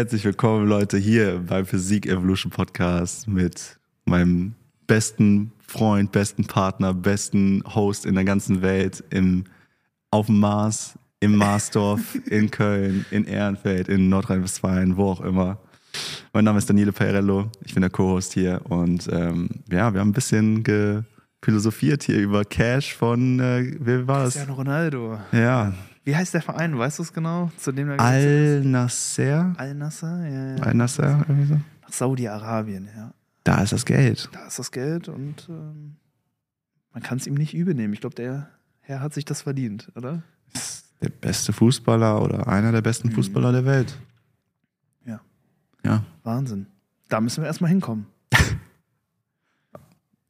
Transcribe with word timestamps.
Herzlich 0.00 0.24
willkommen, 0.24 0.66
Leute, 0.66 0.96
hier 0.96 1.44
beim 1.46 1.66
Physik 1.66 2.06
Evolution 2.06 2.50
Podcast 2.50 3.28
mit 3.28 3.78
meinem 4.06 4.54
besten 4.86 5.52
Freund, 5.58 6.10
besten 6.10 6.46
Partner, 6.46 6.94
besten 6.94 7.62
Host 7.74 8.06
in 8.06 8.14
der 8.14 8.24
ganzen 8.24 8.62
Welt 8.62 9.04
im, 9.10 9.44
auf 10.10 10.24
dem 10.24 10.40
Mars, 10.40 10.98
im 11.20 11.36
Marsdorf, 11.36 12.00
in 12.30 12.50
Köln, 12.50 13.04
in 13.10 13.26
Ehrenfeld, 13.26 13.90
in 13.90 14.08
Nordrhein-Westfalen, 14.08 14.96
wo 14.96 15.10
auch 15.10 15.20
immer. 15.20 15.58
Mein 16.32 16.44
Name 16.46 16.56
ist 16.56 16.70
Daniele 16.70 16.92
Paerello, 16.92 17.50
ich 17.62 17.74
bin 17.74 17.82
der 17.82 17.90
Co-Host 17.90 18.32
hier 18.32 18.62
und 18.70 19.06
ähm, 19.12 19.50
ja, 19.70 19.92
wir 19.92 20.00
haben 20.00 20.08
ein 20.08 20.14
bisschen 20.14 20.64
philosophiert 21.42 22.04
hier 22.04 22.16
über 22.20 22.46
Cash 22.46 22.94
von, 22.94 23.38
äh, 23.38 23.76
wer 23.78 24.08
war 24.08 24.24
das? 24.24 24.32
Cristiano 24.32 24.54
Ronaldo. 24.54 25.18
Ja. 25.32 25.74
Wie 26.04 26.16
heißt 26.16 26.32
der 26.34 26.42
Verein? 26.42 26.76
Weißt 26.78 26.98
du 26.98 27.02
es 27.02 27.12
genau? 27.12 27.50
Zu 27.58 27.72
dem 27.72 27.90
er 27.90 28.00
Al-Nasser? 28.00 29.54
Al-Nasser, 29.58 30.26
ja, 30.28 30.56
ja. 30.56 30.62
Al-Nasser, 30.62 31.24
irgendwie 31.28 31.46
so. 31.46 31.54
Nach 31.82 31.92
Saudi-Arabien, 31.92 32.88
ja. 32.96 33.12
Da 33.44 33.62
ist 33.62 33.72
das 33.72 33.84
Geld. 33.84 34.28
Da 34.32 34.46
ist 34.46 34.58
das 34.58 34.70
Geld 34.70 35.08
und 35.08 35.46
ähm, 35.48 35.96
man 36.92 37.02
kann 37.02 37.18
es 37.18 37.26
ihm 37.26 37.34
nicht 37.34 37.54
übel 37.54 37.74
nehmen. 37.74 37.92
Ich 37.94 38.00
glaube, 38.00 38.14
der 38.14 38.48
Herr 38.80 39.00
hat 39.00 39.14
sich 39.14 39.24
das 39.24 39.42
verdient, 39.42 39.90
oder? 39.94 40.22
Ist 40.52 40.86
der 41.00 41.08
beste 41.10 41.52
Fußballer 41.52 42.20
oder 42.22 42.48
einer 42.48 42.72
der 42.72 42.82
besten 42.82 43.08
Mhm. 43.08 43.12
Fußballer 43.12 43.52
der 43.52 43.64
Welt. 43.64 43.96
Ja. 45.06 45.20
Ja. 45.84 46.04
Wahnsinn. 46.24 46.66
Da 47.08 47.20
müssen 47.20 47.42
wir 47.42 47.46
erstmal 47.46 47.70
hinkommen. 47.70 48.06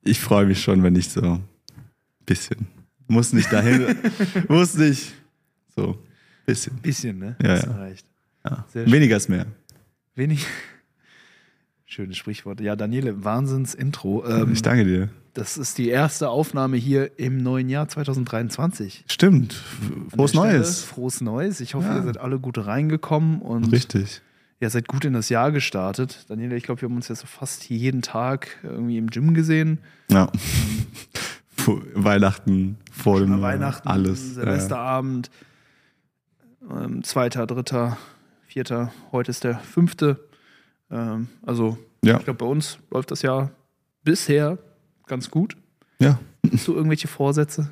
Ich 0.02 0.18
freue 0.18 0.46
mich 0.46 0.62
schon, 0.62 0.82
wenn 0.82 0.96
ich 0.96 1.10
so 1.10 1.20
ein 1.20 1.44
bisschen. 2.24 2.66
Muss 3.06 3.32
nicht 3.34 3.52
dahin. 3.52 3.96
muss 4.48 4.74
nicht. 4.74 5.12
So, 5.74 5.98
bisschen. 6.46 6.76
Bisschen, 6.82 7.18
ne? 7.18 7.36
Ja, 7.42 7.56
ja. 7.56 7.62
du 7.62 7.80
recht. 7.80 8.06
Ja. 8.44 8.64
Weniger 8.74 9.16
ist 9.16 9.28
mehr. 9.28 9.46
Wenig. 10.14 10.46
Schönes 11.86 12.16
Sprichwort. 12.16 12.60
Ja, 12.60 12.76
Daniele, 12.76 13.24
Wahnsinns-Intro. 13.24 14.24
Ähm, 14.26 14.52
ich 14.52 14.62
danke 14.62 14.84
dir. 14.84 15.08
das 15.34 15.56
ist 15.58 15.76
die 15.76 15.88
erste 15.88 16.28
Aufnahme 16.28 16.76
hier 16.76 17.18
im 17.18 17.38
neuen 17.38 17.68
Jahr 17.68 17.88
2023. 17.88 19.04
Stimmt. 19.08 19.54
Frohes 20.14 20.32
Neues. 20.34 20.84
Frohes 20.84 21.20
Neues. 21.20 21.60
Ich 21.60 21.74
hoffe, 21.74 21.88
Ja. 21.88 21.96
ihr 21.96 22.02
seid 22.04 22.18
alle 22.18 22.38
gut 22.38 22.64
reingekommen 22.64 23.42
und 23.42 23.72
Richtig. 23.72 24.22
ihr 24.60 24.70
seid 24.70 24.86
gut 24.86 25.04
in 25.04 25.14
das 25.14 25.30
Jahr 25.30 25.50
gestartet. 25.50 26.26
Daniele, 26.28 26.56
ich 26.56 26.62
glaube, 26.62 26.80
wir 26.80 26.88
haben 26.88 26.94
uns 26.96 27.08
jetzt 27.08 27.20
so 27.20 27.26
fast 27.26 27.68
jeden 27.68 28.02
Tag 28.02 28.58
irgendwie 28.62 28.96
im 28.96 29.08
Gym 29.08 29.34
gesehen. 29.34 29.78
Ja. 30.10 30.30
Weihnachten, 31.94 32.78
vor 32.90 33.20
dem 33.20 33.40
Weihnachten, 33.42 33.86
alles. 33.88 34.34
Silvesterabend, 34.34 35.30
ähm, 36.68 37.02
zweiter, 37.04 37.46
dritter, 37.46 37.96
vierter, 38.46 38.92
heute 39.12 39.30
ist 39.30 39.44
der 39.44 39.58
fünfte. 39.58 40.28
Ähm, 40.90 41.28
also, 41.44 41.78
Ja. 42.04 42.18
ich 42.18 42.24
glaube, 42.24 42.38
bei 42.38 42.46
uns 42.46 42.78
läuft 42.90 43.10
das 43.10 43.22
Jahr 43.22 43.50
bisher 44.02 44.58
ganz 45.06 45.30
gut. 45.30 45.56
Ja. 45.98 46.18
Hast 46.52 46.66
du 46.68 46.74
irgendwelche 46.74 47.08
Vorsätze? 47.08 47.70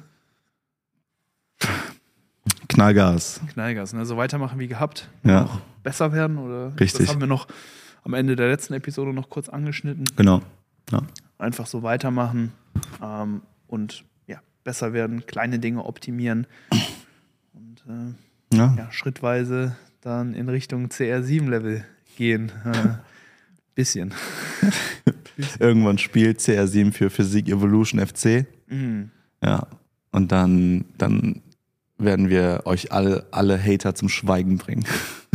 Knallgas. 2.69 3.41
Knallgas, 3.53 3.93
ne? 3.93 4.05
So 4.05 4.17
weitermachen 4.17 4.59
wie 4.59 4.69
gehabt. 4.69 5.09
Ja. 5.25 5.49
Besser 5.83 6.13
werden 6.13 6.39
oder? 6.39 6.73
Richtig. 6.79 7.07
Das 7.07 7.09
haben 7.15 7.21
wir 7.21 7.27
noch 7.27 7.49
am 8.05 8.15
Ende 8.15 8.37
der 8.37 8.49
letzten 8.49 8.75
Episode 8.75 9.13
noch 9.13 9.31
kurz 9.31 9.49
angeschnitten. 9.49 10.05
Genau. 10.17 10.43
Ja. 10.91 11.03
Einfach 11.39 11.67
so 11.67 11.83
weitermachen 11.83 12.53
ähm, 13.03 13.43
und 13.67 14.05
ja, 14.27 14.41
besser 14.65 14.93
werden, 14.93 15.27
kleine 15.27 15.59
Dinge 15.59 15.85
optimieren 15.85 16.47
und 17.53 17.83
äh, 17.89 18.15
Ja. 18.53 18.75
ja, 18.77 18.91
schrittweise 18.91 19.77
dann 20.01 20.35
in 20.35 20.49
Richtung 20.49 20.87
CR7-Level 20.87 21.85
gehen. 22.17 22.53
Äh, 22.65 22.95
bisschen. 23.75 24.13
Irgendwann 25.61 25.99
spielt 25.99 26.41
CR7 26.41 26.93
für 26.93 27.11
Physik 27.11 27.49
Evolution 27.49 28.05
FC. 28.05 28.47
Mhm. 28.67 29.11
Ja. 29.43 29.69
Und 30.11 30.33
dann, 30.33 30.85
dann 30.97 31.43
werden 31.97 32.29
wir 32.29 32.63
euch 32.65 32.91
alle, 32.93 33.27
alle 33.31 33.63
Hater 33.63 33.95
zum 33.95 34.09
Schweigen 34.09 34.59
bringen. 34.59 34.85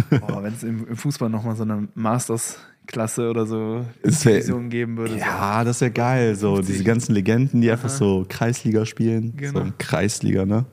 Boah, 0.09 0.43
Wenn 0.43 0.53
es 0.53 0.63
im, 0.63 0.87
im 0.87 0.97
Fußball 0.97 1.29
nochmal 1.29 1.55
so 1.55 1.63
eine 1.63 1.87
Masters-Klasse 1.93 3.29
oder 3.29 3.45
so 3.45 3.85
Division 4.03 4.69
geben 4.69 4.97
würde. 4.97 5.17
Ja, 5.17 5.63
das 5.63 5.79
wäre 5.79 5.91
geil. 5.91 6.35
So 6.35 6.55
50. 6.55 6.73
diese 6.73 6.83
ganzen 6.83 7.13
Legenden, 7.13 7.61
die 7.61 7.71
einfach 7.71 7.89
Aha. 7.89 7.97
so 7.97 8.25
Kreisliga 8.27 8.85
spielen. 8.85 9.37
Genau. 9.37 9.65
So 9.65 9.71
Kreisliga, 9.77 10.45
ne? 10.45 10.65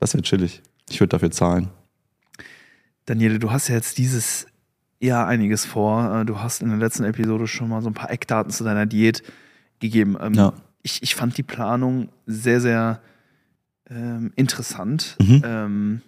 Das 0.00 0.14
wäre 0.14 0.22
chillig. 0.22 0.62
Ich 0.90 1.00
würde 1.00 1.10
dafür 1.10 1.30
zahlen. 1.30 1.68
Daniele, 3.06 3.38
du 3.38 3.50
hast 3.50 3.68
ja 3.68 3.74
jetzt 3.74 3.98
dieses 3.98 4.46
Jahr 5.00 5.26
einiges 5.26 5.64
vor. 5.66 6.20
Äh, 6.20 6.24
Du 6.24 6.40
hast 6.40 6.62
in 6.62 6.68
der 6.68 6.78
letzten 6.78 7.04
Episode 7.04 7.46
schon 7.46 7.68
mal 7.68 7.82
so 7.82 7.88
ein 7.88 7.94
paar 7.94 8.10
Eckdaten 8.10 8.50
zu 8.52 8.64
deiner 8.64 8.86
Diät 8.86 9.22
gegeben. 9.80 10.16
Ähm, 10.20 10.34
Ja. 10.34 10.52
ich, 10.82 11.02
ich 11.02 11.14
fand 11.14 11.36
die 11.36 11.42
Planung 11.42 12.08
sehr, 12.26 12.60
sehr 12.60 13.00
ähm, 13.90 14.32
interessant. 14.36 15.16
Mhm. 15.20 15.42
Ähm, 15.44 16.02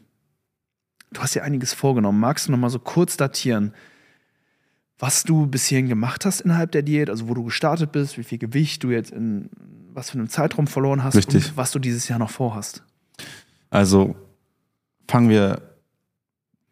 du 1.12 1.20
hast 1.20 1.34
ja 1.34 1.42
einiges 1.42 1.74
vorgenommen. 1.74 2.20
Magst 2.20 2.48
du 2.48 2.52
noch 2.52 2.58
mal 2.58 2.70
so 2.70 2.78
kurz 2.78 3.16
datieren, 3.18 3.74
was 4.98 5.24
du 5.24 5.46
bis 5.46 5.66
hierhin 5.66 5.88
gemacht 5.88 6.24
hast 6.24 6.40
innerhalb 6.40 6.72
der 6.72 6.80
Diät? 6.82 7.10
Also 7.10 7.28
wo 7.28 7.34
du 7.34 7.44
gestartet 7.44 7.92
bist, 7.92 8.16
wie 8.16 8.24
viel 8.24 8.38
Gewicht 8.38 8.82
du 8.82 8.90
jetzt 8.90 9.10
in 9.10 9.50
was 9.92 10.10
für 10.10 10.18
einem 10.18 10.28
Zeitraum 10.28 10.66
verloren 10.66 11.02
hast 11.04 11.16
Richtig. 11.16 11.48
und 11.50 11.56
was 11.56 11.70
du 11.72 11.78
dieses 11.78 12.08
Jahr 12.08 12.18
noch 12.18 12.30
vorhast? 12.30 12.82
Also 13.70 14.14
fangen 15.08 15.28
wir. 15.28 15.62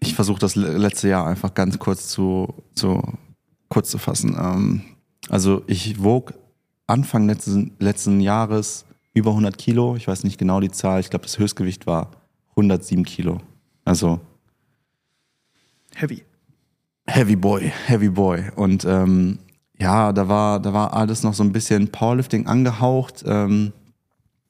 Ich 0.00 0.14
versuche 0.14 0.38
das 0.38 0.54
le- 0.54 0.76
letzte 0.76 1.08
Jahr 1.08 1.26
einfach 1.26 1.54
ganz 1.54 1.78
kurz 1.78 2.08
zu, 2.08 2.52
zu 2.74 3.00
kurz 3.68 3.90
zu 3.90 3.98
fassen. 3.98 4.36
Ähm, 4.38 4.82
also 5.30 5.62
ich 5.66 6.02
wog 6.02 6.34
Anfang 6.86 7.26
letzten, 7.26 7.72
letzten 7.78 8.20
Jahres 8.20 8.84
über 9.14 9.30
100 9.30 9.56
Kilo. 9.56 9.96
Ich 9.96 10.06
weiß 10.06 10.24
nicht 10.24 10.36
genau 10.38 10.60
die 10.60 10.70
Zahl. 10.70 11.00
Ich 11.00 11.08
glaube, 11.08 11.22
das 11.24 11.38
Höchstgewicht 11.38 11.86
war 11.86 12.10
107 12.50 13.04
Kilo. 13.04 13.38
Also 13.84 14.20
Heavy. 15.94 16.24
Heavy 17.06 17.36
Boy, 17.36 17.72
Heavy 17.86 18.08
Boy. 18.10 18.50
Und 18.56 18.84
ähm, 18.84 19.38
ja, 19.78 20.12
da 20.12 20.28
war, 20.28 20.60
da 20.60 20.72
war 20.72 20.92
alles 20.94 21.22
noch 21.22 21.34
so 21.34 21.42
ein 21.42 21.52
bisschen 21.52 21.88
Powerlifting 21.88 22.46
angehaucht. 22.46 23.22
Ähm, 23.26 23.72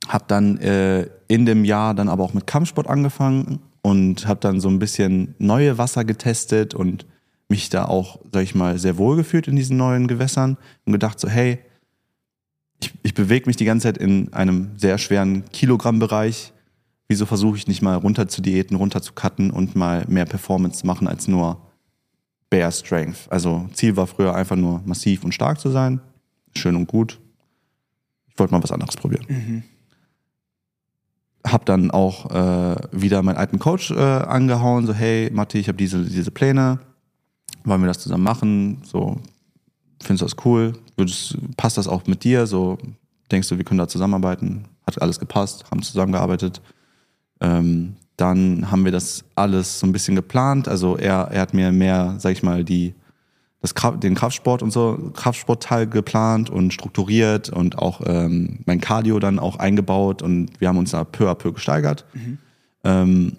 hab 0.08 0.28
dann 0.28 0.58
äh, 0.58 1.08
in 1.28 1.46
dem 1.46 1.64
Jahr 1.64 1.94
dann 1.94 2.08
aber 2.08 2.24
auch 2.24 2.34
mit 2.34 2.46
Kampfsport 2.46 2.88
angefangen 2.88 3.60
und 3.84 4.26
habe 4.26 4.40
dann 4.40 4.60
so 4.60 4.70
ein 4.70 4.78
bisschen 4.78 5.34
neue 5.38 5.76
Wasser 5.76 6.06
getestet 6.06 6.72
und 6.72 7.04
mich 7.50 7.68
da 7.68 7.84
auch, 7.84 8.18
sag 8.32 8.42
ich 8.42 8.54
mal, 8.54 8.78
sehr 8.78 8.96
wohl 8.96 9.14
gefühlt 9.14 9.46
in 9.46 9.56
diesen 9.56 9.76
neuen 9.76 10.08
Gewässern 10.08 10.56
und 10.86 10.94
gedacht 10.94 11.20
so, 11.20 11.28
hey, 11.28 11.58
ich, 12.80 12.94
ich 13.02 13.12
bewege 13.12 13.44
mich 13.44 13.56
die 13.56 13.66
ganze 13.66 13.88
Zeit 13.88 13.98
in 13.98 14.32
einem 14.32 14.70
sehr 14.78 14.96
schweren 14.96 15.44
Kilogrammbereich. 15.52 16.54
Wieso 17.08 17.26
versuche 17.26 17.58
ich 17.58 17.66
nicht 17.66 17.82
mal 17.82 17.96
runter 17.96 18.26
zu 18.26 18.40
diäten, 18.40 18.78
runter 18.78 19.02
zu 19.02 19.12
cutten 19.12 19.50
und 19.50 19.76
mal 19.76 20.06
mehr 20.08 20.24
Performance 20.24 20.78
zu 20.78 20.86
machen 20.86 21.06
als 21.06 21.28
nur 21.28 21.60
Bare 22.48 22.72
Strength. 22.72 23.26
Also 23.28 23.68
Ziel 23.74 23.98
war 23.98 24.06
früher 24.06 24.34
einfach 24.34 24.56
nur 24.56 24.80
massiv 24.86 25.24
und 25.24 25.34
stark 25.34 25.60
zu 25.60 25.68
sein. 25.68 26.00
Schön 26.56 26.74
und 26.74 26.86
gut. 26.86 27.20
Ich 28.28 28.38
wollte 28.38 28.54
mal 28.54 28.62
was 28.62 28.72
anderes 28.72 28.96
probieren. 28.96 29.26
Mhm. 29.28 29.62
Hab 31.46 31.66
dann 31.66 31.90
auch 31.90 32.30
äh, 32.30 32.76
wieder 32.90 33.22
meinen 33.22 33.36
alten 33.36 33.58
Coach 33.58 33.90
äh, 33.90 33.98
angehauen, 33.98 34.86
so 34.86 34.94
hey 34.94 35.30
Matti, 35.32 35.58
ich 35.58 35.68
habe 35.68 35.76
diese, 35.76 36.02
diese 36.02 36.30
Pläne, 36.30 36.78
wollen 37.64 37.82
wir 37.82 37.88
das 37.88 37.98
zusammen 37.98 38.24
machen? 38.24 38.82
So, 38.84 39.20
findest 40.02 40.22
du 40.22 40.26
das 40.26 40.44
cool? 40.44 40.72
Würdest, 40.96 41.36
passt 41.56 41.76
das 41.76 41.88
auch 41.88 42.06
mit 42.06 42.24
dir? 42.24 42.46
So, 42.46 42.78
denkst 43.30 43.48
du, 43.48 43.58
wir 43.58 43.64
können 43.64 43.78
da 43.78 43.88
zusammenarbeiten? 43.88 44.64
Hat 44.86 45.00
alles 45.00 45.18
gepasst, 45.18 45.64
haben 45.70 45.82
zusammengearbeitet. 45.82 46.60
Ähm, 47.40 47.96
dann 48.16 48.70
haben 48.70 48.84
wir 48.84 48.92
das 48.92 49.24
alles 49.34 49.80
so 49.80 49.86
ein 49.86 49.92
bisschen 49.92 50.14
geplant. 50.14 50.68
Also 50.68 50.96
er, 50.96 51.28
er 51.30 51.40
hat 51.42 51.54
mir 51.54 51.72
mehr, 51.72 52.14
sag 52.18 52.32
ich 52.32 52.42
mal, 52.42 52.64
die, 52.64 52.94
das, 53.64 53.72
den 53.98 54.14
Kraftsport 54.14 54.62
und 54.62 54.72
so, 54.72 55.10
Kraftsportteil 55.14 55.86
geplant 55.86 56.50
und 56.50 56.74
strukturiert 56.74 57.48
und 57.48 57.78
auch 57.78 58.02
ähm, 58.04 58.58
mein 58.66 58.78
Cardio 58.78 59.18
dann 59.18 59.38
auch 59.38 59.56
eingebaut 59.56 60.20
und 60.20 60.50
wir 60.60 60.68
haben 60.68 60.76
uns 60.76 60.90
da 60.90 61.02
peu 61.02 61.30
à 61.30 61.34
peu 61.34 61.50
gesteigert. 61.50 62.04
Ähm, 62.84 63.38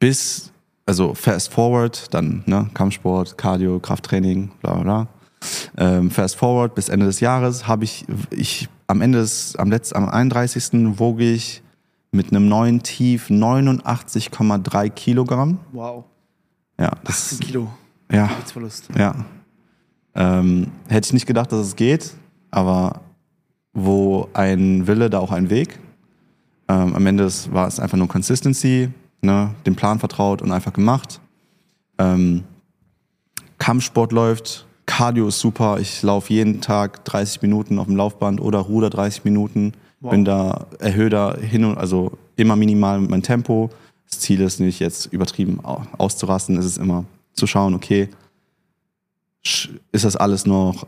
bis, 0.00 0.50
also 0.84 1.14
fast 1.14 1.52
forward, 1.52 2.12
dann 2.12 2.42
ne, 2.46 2.70
Kampfsport, 2.74 3.38
Cardio, 3.38 3.78
Krafttraining, 3.78 4.50
bla 4.60 4.74
bla 4.74 4.82
bla. 4.82 5.08
Ähm, 5.76 6.10
fast 6.10 6.34
forward 6.34 6.74
bis 6.74 6.88
Ende 6.88 7.06
des 7.06 7.20
Jahres 7.20 7.68
habe 7.68 7.84
ich, 7.84 8.04
ich 8.30 8.68
am 8.88 9.00
Ende 9.00 9.18
des, 9.18 9.54
am 9.54 9.70
letzten, 9.70 9.96
am 9.98 10.08
31. 10.08 10.98
wog 10.98 11.20
ich 11.20 11.62
mit 12.10 12.32
einem 12.32 12.48
neuen 12.48 12.82
Tief 12.82 13.30
89,3 13.30 14.90
Kilogramm. 14.90 15.60
Wow. 15.70 16.04
Ja, 16.80 16.90
das 17.04 17.34
18 17.34 17.46
Kilo 17.46 17.68
ja, 18.12 18.26
Gewichtsverlust. 18.28 18.88
ja. 18.96 19.14
Ähm, 20.14 20.66
hätte 20.88 21.06
ich 21.06 21.12
nicht 21.14 21.26
gedacht, 21.26 21.50
dass 21.52 21.60
es 21.66 21.74
geht, 21.76 22.12
aber 22.50 23.00
wo 23.72 24.28
ein 24.34 24.86
Wille, 24.86 25.08
da 25.08 25.18
auch 25.20 25.32
ein 25.32 25.48
Weg. 25.48 25.78
Ähm, 26.68 26.94
am 26.94 27.06
Ende 27.06 27.26
war 27.50 27.66
es 27.66 27.80
einfach 27.80 27.96
nur 27.96 28.08
Consistency, 28.08 28.90
ne, 29.22 29.54
dem 29.64 29.74
Plan 29.74 29.98
vertraut 29.98 30.42
und 30.42 30.52
einfach 30.52 30.72
gemacht. 30.74 31.20
Ähm, 31.98 32.44
Kampfsport 33.58 34.12
läuft, 34.12 34.66
Cardio 34.86 35.28
ist 35.28 35.40
super. 35.40 35.78
Ich 35.80 36.02
laufe 36.02 36.32
jeden 36.32 36.60
Tag 36.60 37.04
30 37.06 37.40
Minuten 37.42 37.78
auf 37.78 37.86
dem 37.86 37.96
Laufband 37.96 38.40
oder 38.40 38.58
ruder 38.58 38.90
30 38.90 39.24
Minuten. 39.24 39.72
Wow. 40.00 40.10
Bin 40.10 40.24
da, 40.24 40.66
erhöhe 40.80 41.08
da 41.08 41.36
hin 41.36 41.64
und 41.64 41.78
also 41.78 42.12
immer 42.36 42.56
minimal 42.56 43.00
mit 43.00 43.10
meinem 43.10 43.22
Tempo. 43.22 43.70
Das 44.10 44.18
Ziel 44.20 44.40
ist 44.40 44.60
nicht 44.60 44.80
jetzt 44.80 45.06
übertrieben 45.06 45.64
au- 45.64 45.82
auszurasten, 45.96 46.58
es 46.58 46.66
ist 46.66 46.78
immer 46.78 47.04
zu 47.34 47.46
schauen, 47.46 47.74
okay, 47.74 48.08
ist 49.92 50.04
das 50.04 50.16
alles 50.16 50.46
noch 50.46 50.86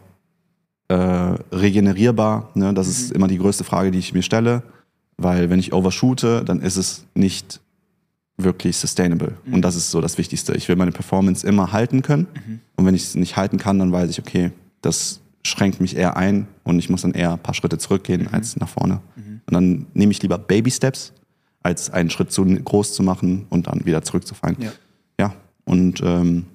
äh, 0.88 0.94
regenerierbar? 0.94 2.50
Ne? 2.54 2.72
Das 2.74 2.88
ist 2.88 3.12
immer 3.12 3.28
die 3.28 3.38
größte 3.38 3.64
Frage, 3.64 3.90
die 3.90 3.98
ich 3.98 4.14
mir 4.14 4.22
stelle, 4.22 4.62
weil 5.16 5.50
wenn 5.50 5.58
ich 5.58 5.72
overshoote, 5.72 6.44
dann 6.44 6.60
ist 6.60 6.76
es 6.76 7.04
nicht 7.14 7.60
wirklich 8.36 8.76
sustainable. 8.76 9.34
Und 9.50 9.62
das 9.62 9.76
ist 9.76 9.90
so 9.90 10.00
das 10.00 10.18
Wichtigste. 10.18 10.54
Ich 10.54 10.68
will 10.68 10.76
meine 10.76 10.92
Performance 10.92 11.46
immer 11.46 11.72
halten 11.72 12.02
können. 12.02 12.26
Und 12.76 12.86
wenn 12.86 12.94
ich 12.94 13.04
es 13.04 13.14
nicht 13.14 13.36
halten 13.36 13.58
kann, 13.58 13.78
dann 13.78 13.92
weiß 13.92 14.10
ich, 14.10 14.18
okay, 14.18 14.50
das 14.82 15.20
schränkt 15.46 15.80
mich 15.80 15.96
eher 15.96 16.16
ein 16.16 16.48
und 16.64 16.78
ich 16.78 16.88
muss 16.90 17.02
dann 17.02 17.12
eher 17.12 17.32
ein 17.32 17.38
paar 17.38 17.54
Schritte 17.54 17.78
zurückgehen 17.78 18.28
als 18.32 18.56
nach 18.56 18.68
vorne. 18.68 19.00
Und 19.46 19.54
dann 19.54 19.86
nehme 19.94 20.10
ich 20.10 20.22
lieber 20.22 20.38
Baby 20.38 20.70
Steps, 20.70 21.12
als 21.62 21.90
einen 21.90 22.10
Schritt 22.10 22.32
zu 22.32 22.44
groß 22.44 22.94
zu 22.94 23.02
machen 23.02 23.46
und 23.50 23.66
dann 23.66 23.84
wieder 23.84 24.02
zurückzufallen. 24.02 24.56
Ja. 24.60 24.72
Und 25.64 26.00
ähm, 26.02 26.46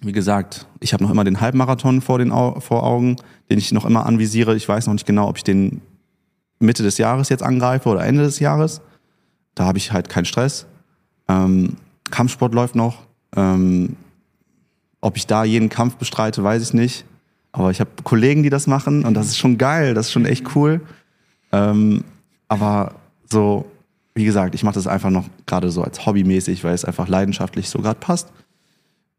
wie 0.00 0.12
gesagt, 0.12 0.66
ich 0.80 0.92
habe 0.92 1.02
noch 1.04 1.10
immer 1.10 1.24
den 1.24 1.40
Halbmarathon 1.40 2.00
vor, 2.00 2.18
den 2.18 2.32
Au 2.32 2.60
vor 2.60 2.82
Augen, 2.82 3.16
den 3.50 3.58
ich 3.58 3.72
noch 3.72 3.84
immer 3.84 4.06
anvisiere. 4.06 4.56
Ich 4.56 4.68
weiß 4.68 4.86
noch 4.86 4.94
nicht 4.94 5.06
genau, 5.06 5.28
ob 5.28 5.36
ich 5.36 5.44
den 5.44 5.80
Mitte 6.58 6.82
des 6.82 6.98
Jahres 6.98 7.28
jetzt 7.28 7.42
angreife 7.42 7.88
oder 7.88 8.04
Ende 8.04 8.22
des 8.22 8.38
Jahres. 8.38 8.80
Da 9.54 9.64
habe 9.64 9.78
ich 9.78 9.92
halt 9.92 10.08
keinen 10.08 10.24
Stress. 10.24 10.66
Ähm, 11.28 11.76
Kampfsport 12.10 12.54
läuft 12.54 12.74
noch. 12.74 13.02
Ähm, 13.36 13.96
ob 15.00 15.16
ich 15.16 15.26
da 15.26 15.44
jeden 15.44 15.68
Kampf 15.68 15.96
bestreite, 15.96 16.42
weiß 16.42 16.62
ich 16.62 16.74
nicht. 16.74 17.04
Aber 17.52 17.70
ich 17.70 17.80
habe 17.80 17.90
Kollegen, 18.02 18.42
die 18.42 18.50
das 18.50 18.66
machen 18.66 19.04
und 19.04 19.14
das 19.14 19.26
ist 19.26 19.36
schon 19.36 19.58
geil, 19.58 19.92
das 19.94 20.06
ist 20.06 20.12
schon 20.12 20.24
echt 20.24 20.56
cool. 20.56 20.80
Ähm, 21.52 22.02
aber 22.48 22.94
so, 23.30 23.66
wie 24.14 24.24
gesagt, 24.24 24.54
ich 24.54 24.64
mache 24.64 24.74
das 24.74 24.86
einfach 24.86 25.10
noch 25.10 25.26
gerade 25.44 25.70
so 25.70 25.82
als 25.82 26.06
hobbymäßig, 26.06 26.64
weil 26.64 26.74
es 26.74 26.84
einfach 26.84 27.08
leidenschaftlich 27.08 27.68
so 27.68 27.80
gerade 27.80 28.00
passt. 28.00 28.32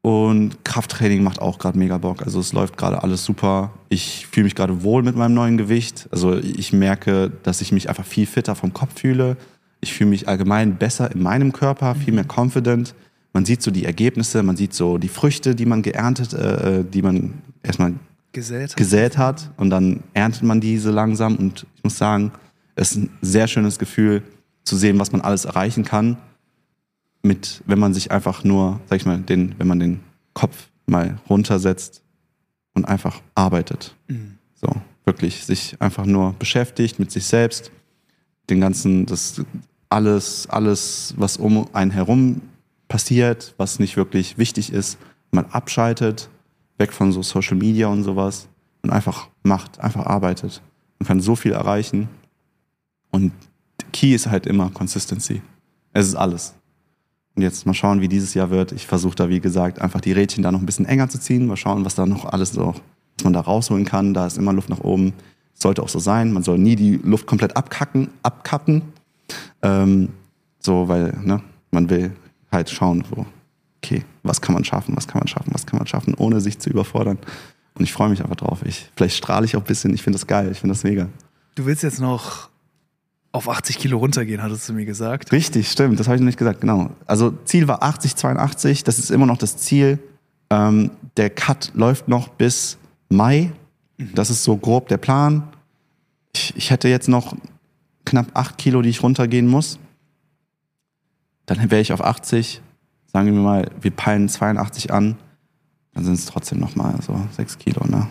Und 0.06 0.66
Krafttraining 0.66 1.24
macht 1.24 1.40
auch 1.40 1.58
gerade 1.60 1.80
mega 1.80 1.98
Bock. 1.98 2.24
Also 2.24 2.42
es 2.42 2.52
läuft 2.52 2.76
gerade 2.76 3.02
alles 3.04 3.24
super. 3.24 3.72
Ich 3.88 4.28
fühle 4.28 4.44
mich 4.44 4.54
gerade 4.54 4.84
wohl 4.84 5.02
mit 5.02 5.16
meinem 5.16 5.34
neuen 5.34 5.58
Gewicht. 5.58 6.10
Also 6.12 6.38
ich 6.38 6.74
merke, 6.74 7.32
dass 7.44 7.62
ich 7.62 7.72
mich 7.72 7.88
einfach 7.88 8.06
viel 8.06 8.26
fitter 8.26 8.54
vom 8.54 8.74
Kopf 8.74 9.00
fühle. 9.00 9.38
Ich 9.80 9.94
fühle 9.94 10.10
mich 10.10 10.28
allgemein 10.28 10.76
besser 10.76 11.10
in 11.10 11.24
meinem 11.24 11.54
Körper, 11.54 11.96
viel 11.96 12.14
mehr 12.14 12.26
confident. 12.26 12.96
Man 13.32 13.46
sieht 13.46 13.62
so 13.62 13.72
die 13.72 13.86
Ergebnisse, 13.86 14.44
man 14.44 14.58
sieht 14.58 14.74
so 14.74 14.98
die 14.98 15.08
Früchte, 15.08 15.56
die 15.56 15.66
man 15.66 15.82
geerntet, 15.82 16.34
äh, 16.34 16.80
äh, 16.80 16.84
die 16.84 17.02
man 17.02 17.36
erstmal 17.64 17.94
Gesät. 18.34 18.76
gesät 18.76 19.18
hat 19.18 19.52
und 19.56 19.70
dann 19.70 20.04
erntet 20.14 20.44
man 20.44 20.60
diese 20.60 20.92
langsam 20.92 21.38
und 21.38 21.66
ich 21.78 21.84
muss 21.84 21.98
sagen, 21.98 22.34
es 22.76 22.92
ist 22.92 22.98
ein 22.98 23.10
sehr 23.22 23.48
schönes 23.48 23.80
Gefühl 23.80 24.22
zu 24.66 24.76
sehen, 24.76 25.00
was 25.00 25.14
man 25.14 25.22
alles 25.22 25.46
erreichen 25.46 25.86
kann 25.86 26.18
mit, 27.24 27.64
wenn 27.66 27.80
man 27.80 27.94
sich 27.94 28.12
einfach 28.12 28.44
nur, 28.44 28.80
sag 28.88 28.98
ich 28.98 29.06
mal, 29.06 29.18
den, 29.18 29.56
wenn 29.58 29.68
man 29.68 29.80
den 29.80 30.02
Kopf 30.34 30.70
mal 30.86 31.18
runtersetzt 31.30 32.04
und 32.74 32.86
einfach 32.86 33.22
arbeitet. 33.34 33.96
So, 34.56 34.68
wirklich 35.06 35.46
sich 35.46 35.82
einfach 35.82 36.06
nur 36.06 36.34
beschäftigt 36.34 37.00
mit 37.00 37.12
sich 37.12 37.26
selbst, 37.26 37.72
den 38.50 38.60
ganzen, 38.60 39.06
das 39.06 39.42
alles, 39.90 40.48
alles, 40.50 41.14
was 41.18 41.38
um 41.38 41.68
einen 41.74 41.92
herum 41.92 42.42
passiert, 42.88 43.54
was 43.58 43.80
nicht 43.80 43.96
wirklich 43.96 44.38
wichtig 44.38 44.74
ist, 44.74 44.98
mal 45.32 45.46
abschaltet, 45.52 46.30
weg 46.78 46.92
von 46.92 47.12
so 47.12 47.24
Social 47.24 47.56
Media 47.56 47.88
und 47.88 48.04
sowas 48.04 48.48
und 48.82 48.90
einfach 48.90 49.30
macht, 49.44 49.80
einfach 49.80 50.06
arbeitet. 50.06 50.62
Man 51.00 51.08
kann 51.08 51.20
so 51.22 51.36
viel 51.36 51.54
erreichen. 51.54 52.10
Und 53.12 53.32
Key 53.92 54.14
ist 54.14 54.28
halt 54.28 54.46
immer 54.48 54.70
Consistency. 54.72 55.42
Es 55.94 56.08
ist 56.08 56.16
alles. 56.16 56.56
Und 57.36 57.42
jetzt 57.42 57.66
mal 57.66 57.74
schauen, 57.74 58.02
wie 58.02 58.08
dieses 58.08 58.34
Jahr 58.34 58.52
wird. 58.52 58.72
Ich 58.72 58.86
versuche 58.86 59.16
da, 59.16 59.30
wie 59.30 59.40
gesagt, 59.40 59.82
einfach 59.82 60.02
die 60.02 60.12
Rädchen 60.12 60.44
da 60.44 60.52
noch 60.52 60.60
ein 60.60 60.66
bisschen 60.66 60.86
enger 60.86 61.10
zu 61.10 61.20
ziehen. 61.20 61.48
Mal 61.48 61.58
schauen, 61.58 61.84
was 61.84 61.96
da 61.96 62.06
noch 62.06 62.26
alles 62.26 62.52
so, 62.52 62.76
was 63.18 63.24
man 63.24 63.34
da 63.34 63.42
rausholen 63.42 63.86
kann. 63.86 64.14
Da 64.14 64.28
ist 64.28 64.38
immer 64.38 64.54
Luft 64.54 64.70
nach 64.70 64.82
oben. 64.82 65.14
Sollte 65.54 65.82
auch 65.82 65.90
so 65.90 66.00
sein. 66.00 66.32
Man 66.32 66.44
soll 66.44 66.60
nie 66.60 66.76
die 66.76 66.98
Luft 66.98 67.26
komplett 67.26 67.58
abkacken, 67.58 68.10
abkappen. 68.22 68.84
Ähm, 69.62 70.10
so, 70.60 70.88
weil, 70.88 71.18
ne, 71.24 71.42
man 71.72 71.90
will 71.90 72.12
halt 72.52 72.70
schauen, 72.70 73.04
so, 73.10 73.26
okay, 73.84 74.04
was 74.22 74.42
kann 74.42 74.54
man 74.54 74.64
schaffen, 74.64 74.96
was 74.96 75.08
kann 75.08 75.20
man 75.20 75.28
schaffen, 75.28 75.52
was 75.54 75.66
kann 75.66 75.78
man 75.80 75.88
schaffen, 75.88 76.14
ohne 76.16 76.40
sich 76.40 76.60
zu 76.60 76.70
überfordern. 76.70 77.18
Und 77.76 77.84
ich 77.84 77.94
freue 77.94 78.10
mich 78.10 78.22
einfach 78.22 78.36
drauf. 78.36 78.60
Ich, 78.66 78.90
vielleicht 78.96 79.18
strahle 79.18 79.46
ich 79.46 79.56
auch 79.56 79.62
ein 79.62 79.66
bisschen. 79.66 79.94
Ich 79.94 80.04
finde 80.04 80.20
das 80.20 80.28
geil. 80.28 80.50
Ich 80.52 80.60
finde 80.60 80.76
das 80.76 80.84
mega. 80.84 81.08
Du 81.56 81.66
willst 81.66 81.82
jetzt 81.84 82.00
noch 82.00 82.50
auf 83.34 83.50
80 83.50 83.80
Kilo 83.80 83.98
runtergehen, 83.98 84.42
hattest 84.42 84.70
du 84.70 84.74
mir 84.74 84.86
gesagt. 84.86 85.32
Richtig, 85.32 85.70
stimmt. 85.70 86.00
Das 86.00 86.08
habe 86.08 86.16
ich 86.16 86.22
noch 86.22 86.28
nicht 86.28 86.38
gesagt. 86.38 86.62
Genau. 86.62 86.92
Also 87.08 87.32
Ziel 87.46 87.68
war 87.68 87.82
80, 87.84 88.16
82. 88.16 88.84
Das 88.84 89.00
ist 89.00 89.10
immer 89.10 89.26
noch 89.26 89.38
das 89.38 89.58
Ziel. 89.58 90.00
Ähm, 90.52 90.92
der 91.18 91.32
Cut 91.32 91.72
läuft 91.74 92.08
noch 92.08 92.30
bis 92.30 92.78
Mai. 93.10 93.52
Das 93.98 94.30
ist 94.30 94.44
so 94.44 94.56
grob 94.56 94.88
der 94.88 94.98
Plan. 94.98 95.50
Ich, 96.36 96.54
ich 96.56 96.70
hätte 96.70 96.88
jetzt 96.88 97.10
noch 97.10 97.36
knapp 98.06 98.28
8 98.36 98.58
Kilo, 98.60 98.84
die 98.84 98.90
ich 98.90 99.02
runtergehen 99.02 99.48
muss. 99.48 99.80
Dann 101.48 101.72
wäre 101.72 101.82
ich 101.82 101.92
auf 101.92 102.04
80. 102.04 102.62
Sagen 103.12 103.34
wir 103.34 103.42
mal, 103.42 103.72
wir 103.82 103.92
peilen 103.92 104.30
82 104.30 104.94
an. 104.94 105.18
Dann 105.94 106.06
sind 106.06 106.14
es 106.14 106.26
trotzdem 106.26 106.60
noch 106.60 106.76
mal 106.76 107.02
so 107.02 107.20
6 107.36 107.58
Kilo. 107.58 107.86
Ne? 107.88 108.08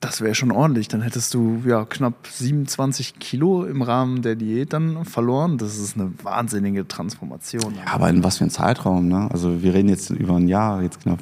Das 0.00 0.22
wäre 0.22 0.34
schon 0.34 0.50
ordentlich. 0.50 0.88
Dann 0.88 1.02
hättest 1.02 1.34
du 1.34 1.62
ja 1.66 1.84
knapp 1.84 2.26
27 2.26 3.18
Kilo 3.18 3.64
im 3.64 3.82
Rahmen 3.82 4.22
der 4.22 4.34
Diät 4.34 4.72
dann 4.72 5.04
verloren. 5.04 5.58
Das 5.58 5.78
ist 5.78 5.96
eine 5.96 6.10
wahnsinnige 6.22 6.88
Transformation. 6.88 7.74
Ja, 7.76 7.92
aber 7.92 8.08
in 8.08 8.24
was 8.24 8.38
für 8.38 8.44
ein 8.44 8.50
Zeitraum? 8.50 9.08
Ne? 9.08 9.28
Also 9.30 9.62
wir 9.62 9.74
reden 9.74 9.90
jetzt 9.90 10.08
über 10.08 10.36
ein 10.36 10.48
Jahr 10.48 10.82
jetzt 10.82 11.02
knapp. 11.02 11.18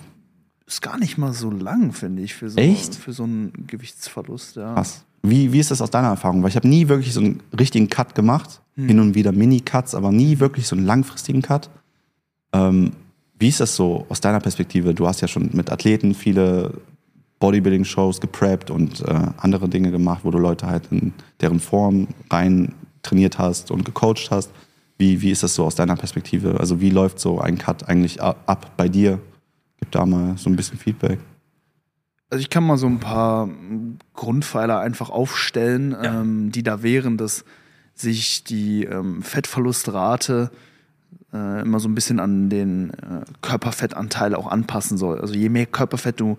Ist 0.65 0.81
gar 0.81 0.97
nicht 0.99 1.19
mal 1.19 1.33
so 1.33 1.51
lang, 1.51 1.93
finde 1.93 2.23
ich, 2.23 2.35
für 2.35 2.51
so, 2.51 2.59
Echt? 2.59 2.95
für 2.95 3.13
so 3.13 3.25
einen 3.25 3.67
Gewichtsverlust. 3.67 4.57
Ja. 4.57 4.75
Krass. 4.75 5.05
Wie, 5.23 5.53
wie 5.53 5.59
ist 5.59 5.73
das 5.73 5.81
aus 5.83 5.91
deiner 5.91 6.09
Erfahrung? 6.09 6.43
Weil 6.43 6.51
ich 6.51 6.57
habe 6.57 6.69
nie 6.69 6.87
wirklich 6.87 7.13
so 7.13 7.21
einen 7.21 7.43
richtigen 7.59 7.89
Cut 7.89 8.15
gemacht. 8.15 8.63
Hin 8.77 9.01
und 9.01 9.17
wieder 9.17 9.33
Mini-Cuts, 9.33 9.97
aber 9.97 10.13
nie 10.13 10.39
wirklich 10.39 10.69
so 10.69 10.77
einen 10.77 10.87
langfristigen 10.87 11.43
Cut. 11.43 11.69
Ähm, 12.53 12.93
wie 13.37 13.49
ist 13.49 13.59
das 13.59 13.75
so 13.75 14.07
aus 14.09 14.21
deiner 14.21 14.39
Perspektive? 14.39 14.95
Du 14.95 15.09
hast 15.09 15.21
ja 15.21 15.27
schon 15.27 15.51
mit 15.53 15.73
Athleten 15.73 16.15
viele 16.15 16.75
Bodybuilding-Shows 17.41 18.21
gepreppt 18.21 18.71
und 18.71 19.01
äh, 19.03 19.27
andere 19.37 19.69
Dinge 19.69 19.91
gemacht, 19.91 20.21
wo 20.25 20.31
du 20.31 20.39
Leute 20.39 20.67
halt 20.67 20.85
in 20.91 21.13
deren 21.41 21.61
Form 21.61 22.09
rein 22.31 22.75
trainiert 23.03 23.39
hast 23.39 23.71
und 23.71 23.85
gecoacht 23.85 24.31
hast. 24.31 24.51
Wie, 24.97 25.23
wie 25.23 25.31
ist 25.31 25.45
das 25.45 25.55
so 25.55 25.65
aus 25.65 25.77
deiner 25.77 25.97
Perspektive? 25.97 26.59
Also 26.59 26.81
wie 26.81 26.91
läuft 26.91 27.21
so 27.21 27.41
ein 27.41 27.57
Cut 27.57 27.89
eigentlich 27.89 28.21
ab 28.21 28.73
bei 28.77 28.89
dir? 28.89 29.21
Gib 29.79 29.93
da 29.93 30.05
mal 30.05 30.37
so 30.37 30.51
ein 30.51 30.57
bisschen 30.57 30.79
Feedback. 30.79 31.21
Also 32.31 32.43
ich 32.43 32.51
kann 32.51 32.65
mal 32.65 32.77
so 32.77 32.87
ein 32.87 32.99
paar 32.99 33.49
Grundpfeiler 34.15 34.81
einfach 34.81 35.09
aufstellen, 35.09 35.97
ähm, 36.03 36.53
die 36.53 36.63
da 36.63 36.83
wären, 36.83 37.17
dass 37.17 37.45
sich 37.95 38.45
die 38.45 38.85
ähm, 38.85 39.23
Fettverlustrate 39.23 40.51
äh, 41.33 41.63
immer 41.63 41.81
so 41.81 41.89
ein 41.89 41.95
bisschen 41.95 42.21
an 42.21 42.51
den 42.51 42.91
äh, 42.91 43.25
Körperfettanteil 43.41 44.35
auch 44.35 44.47
anpassen 44.47 44.99
soll. 44.99 45.21
Also 45.21 45.35
je 45.35 45.49
mehr 45.49 45.67
Körperfett 45.67 46.21
du 46.21 46.39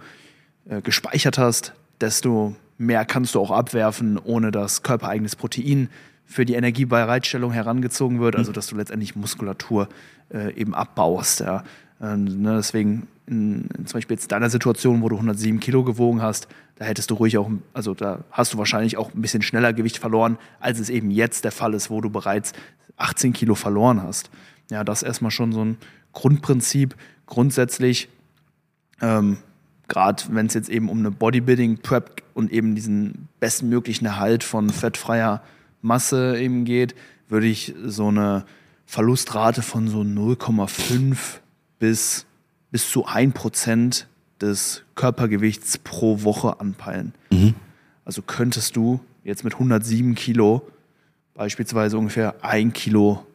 äh, 0.70 0.82
gespeichert 0.82 1.38
hast, 1.38 1.74
desto 2.00 2.56
mehr 2.78 3.04
kannst 3.04 3.36
du 3.36 3.42
auch 3.42 3.52
abwerfen, 3.52 4.18
ohne 4.18 4.52
dass 4.52 4.84
körpereigenes 4.84 5.36
Protein 5.36 5.90
für 6.26 6.46
die 6.46 6.54
Energiebereitstellung 6.54 7.52
herangezogen 7.52 8.20
wird, 8.20 8.36
also 8.36 8.52
dass 8.52 8.68
du 8.68 8.76
letztendlich 8.76 9.16
Muskulatur 9.16 9.90
äh, 10.32 10.54
eben 10.54 10.76
abbaust. 10.76 11.40
Ja. 11.40 11.64
Ähm, 12.00 12.44
ne, 12.44 12.58
deswegen 12.58 13.08
in, 13.26 13.68
in 13.78 13.88
zum 13.88 13.98
Beispiel 13.98 14.16
jetzt 14.16 14.32
deiner 14.32 14.50
Situation, 14.50 15.02
wo 15.02 15.10
du 15.10 15.16
107 15.16 15.60
Kilo 15.60 15.84
gewogen 15.84 16.22
hast, 16.22 16.48
da 16.76 16.86
hättest 16.86 17.10
du 17.10 17.16
ruhig 17.16 17.38
auch, 17.38 17.50
also 17.74 17.94
da 17.94 18.20
hast 18.32 18.54
du 18.54 18.58
wahrscheinlich 18.58 18.96
auch 18.98 19.14
ein 19.14 19.22
bisschen 19.22 19.42
schneller 19.42 19.74
Gewicht 19.74 19.98
verloren, 19.98 20.38
als 20.60 20.80
es 20.80 20.90
eben 20.90 21.12
jetzt 21.12 21.44
der 21.44 21.52
Fall 21.52 21.74
ist, 21.74 21.90
wo 21.90 22.00
du 22.00 22.10
bereits 22.10 22.54
18 22.98 23.34
Kilo 23.34 23.56
verloren 23.56 24.04
hast. 24.04 24.30
Ja, 24.70 24.84
das 24.84 25.02
ist 25.02 25.08
erstmal 25.08 25.32
schon 25.32 25.52
so 25.52 25.66
ein 25.66 25.78
Grundprinzip. 26.14 26.96
Grundsätzlich 27.26 28.08
ähm, 29.02 29.38
gerade 29.90 30.24
wenn 30.30 30.46
es 30.46 30.54
jetzt 30.54 30.70
eben 30.70 30.88
um 30.88 31.00
eine 31.00 31.12
Bodybuilding-Prep 31.12 32.24
und 32.34 32.52
eben 32.52 32.76
diesen 32.76 33.28
bestmöglichen 33.40 34.08
Erhalt 34.08 34.44
von 34.44 34.70
fettfreier 34.70 35.42
Masse 35.82 36.40
eben 36.40 36.64
geht, 36.64 36.96
würde 37.28 37.48
ich 37.48 37.74
so 37.84 38.08
eine 38.08 38.46
Verlustrate 38.86 39.62
von 39.62 39.88
so 39.88 40.00
0,5 40.00 41.18
bis, 41.80 42.26
bis 42.72 42.90
zu 42.90 43.08
1% 43.08 44.06
des 44.42 44.84
Körpergewichts 44.96 45.78
pro 45.80 46.24
Woche 46.24 46.60
anpeilen. 46.60 47.14
Also 48.06 48.22
könntest 48.22 48.76
du 48.76 49.00
jetzt 49.24 49.44
mit 49.44 49.54
107 49.54 50.16
Kilo 50.16 50.68
beispielsweise 51.34 51.98
ungefähr 51.98 52.36
ein 52.42 52.74
Kilo 52.74 53.26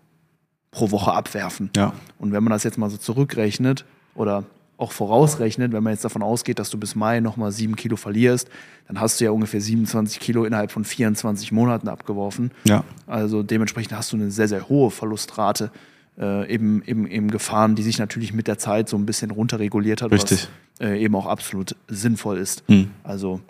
pro 0.70 0.90
Woche 0.90 1.12
abwerfen. 1.12 1.70
Ja. 1.76 1.92
Und 2.18 2.32
wenn 2.32 2.42
man 2.42 2.50
das 2.50 2.64
jetzt 2.64 2.78
mal 2.78 2.90
so 2.90 2.96
zurückrechnet 2.96 3.84
oder 4.14 4.44
auch 4.76 4.92
vorausrechnet, 4.92 5.72
wenn 5.72 5.82
man 5.82 5.92
jetzt 5.92 6.04
davon 6.04 6.22
ausgeht, 6.22 6.58
dass 6.58 6.70
du 6.70 6.78
bis 6.78 6.94
Mai 6.94 7.20
nochmal 7.20 7.52
sieben 7.52 7.76
Kilo 7.76 7.96
verlierst, 7.96 8.48
dann 8.88 9.00
hast 9.00 9.20
du 9.20 9.24
ja 9.24 9.30
ungefähr 9.30 9.60
27 9.60 10.18
Kilo 10.20 10.44
innerhalb 10.44 10.72
von 10.72 10.84
24 10.84 11.52
Monaten 11.52 11.88
abgeworfen. 11.88 12.50
Ja. 12.64 12.84
Also 13.06 13.42
dementsprechend 13.42 13.96
hast 13.96 14.12
du 14.12 14.16
eine 14.16 14.30
sehr, 14.30 14.48
sehr 14.48 14.68
hohe 14.68 14.90
Verlustrate 14.90 15.70
äh, 16.18 16.52
eben, 16.52 16.82
eben, 16.86 17.06
eben 17.06 17.30
gefahren, 17.30 17.74
die 17.76 17.82
sich 17.82 17.98
natürlich 17.98 18.32
mit 18.32 18.46
der 18.48 18.58
Zeit 18.58 18.88
so 18.88 18.96
ein 18.96 19.06
bisschen 19.06 19.30
runterreguliert 19.30 20.02
hat, 20.02 20.10
Richtig. 20.12 20.48
was 20.78 20.86
äh, 20.88 21.00
eben 21.02 21.14
auch 21.14 21.26
absolut 21.26 21.76
sinnvoll 21.88 22.38
ist. 22.38 22.68
Mhm. 22.68 22.90
Also 23.04 23.40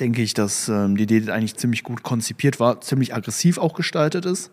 denke 0.00 0.22
ich, 0.22 0.34
dass 0.34 0.68
ähm, 0.68 0.96
die 0.96 1.06
Diät 1.06 1.30
eigentlich 1.30 1.56
ziemlich 1.56 1.82
gut 1.82 2.02
konzipiert 2.02 2.60
war, 2.60 2.80
ziemlich 2.80 3.14
aggressiv 3.14 3.58
auch 3.58 3.74
gestaltet 3.74 4.26
ist. 4.26 4.50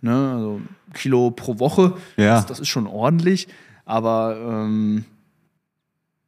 Ne? 0.00 0.32
Also 0.34 0.60
Kilo 0.94 1.30
pro 1.30 1.58
Woche, 1.58 1.94
Ja. 2.16 2.36
das, 2.36 2.46
das 2.46 2.60
ist 2.60 2.68
schon 2.68 2.86
ordentlich. 2.86 3.46
Aber 3.84 4.36
ähm, 4.40 5.04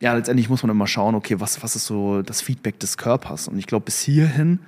ja, 0.00 0.14
letztendlich 0.14 0.48
muss 0.48 0.62
man 0.62 0.70
immer 0.70 0.86
schauen, 0.86 1.14
okay, 1.14 1.40
was, 1.40 1.62
was 1.62 1.76
ist 1.76 1.86
so 1.86 2.22
das 2.22 2.40
Feedback 2.40 2.78
des 2.78 2.96
Körpers? 2.96 3.48
Und 3.48 3.58
ich 3.58 3.66
glaube, 3.66 3.86
bis 3.86 4.00
hierhin 4.00 4.60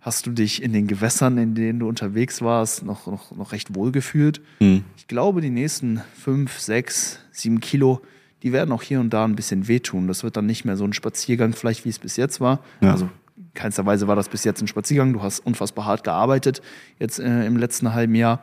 hast 0.00 0.26
du 0.26 0.30
dich 0.30 0.62
in 0.62 0.72
den 0.72 0.86
Gewässern, 0.86 1.38
in 1.38 1.54
denen 1.54 1.80
du 1.80 1.88
unterwegs 1.88 2.42
warst, 2.42 2.84
noch, 2.84 3.06
noch, 3.06 3.30
noch 3.36 3.52
recht 3.52 3.74
wohl 3.74 3.92
gefühlt. 3.92 4.40
Mhm. 4.60 4.84
Ich 4.96 5.06
glaube, 5.06 5.40
die 5.40 5.50
nächsten 5.50 6.02
fünf, 6.14 6.58
sechs, 6.58 7.18
sieben 7.30 7.60
Kilo, 7.60 8.00
die 8.42 8.52
werden 8.52 8.72
auch 8.72 8.82
hier 8.82 9.00
und 9.00 9.10
da 9.10 9.24
ein 9.24 9.36
bisschen 9.36 9.68
wehtun. 9.68 10.08
Das 10.08 10.22
wird 10.22 10.36
dann 10.36 10.46
nicht 10.46 10.64
mehr 10.64 10.76
so 10.76 10.84
ein 10.84 10.92
Spaziergang, 10.92 11.52
vielleicht 11.52 11.84
wie 11.84 11.88
es 11.88 11.98
bis 11.98 12.16
jetzt 12.16 12.40
war. 12.40 12.60
Ja. 12.80 12.92
Also 12.92 13.08
in 13.36 13.52
keinster 13.54 13.86
Weise 13.86 14.08
war 14.08 14.16
das 14.16 14.28
bis 14.28 14.44
jetzt 14.44 14.62
ein 14.62 14.68
Spaziergang. 14.68 15.12
Du 15.12 15.22
hast 15.22 15.40
unfassbar 15.40 15.84
hart 15.84 16.04
gearbeitet 16.04 16.62
jetzt 16.98 17.18
äh, 17.18 17.46
im 17.46 17.56
letzten 17.56 17.92
halben 17.92 18.14
Jahr. 18.14 18.42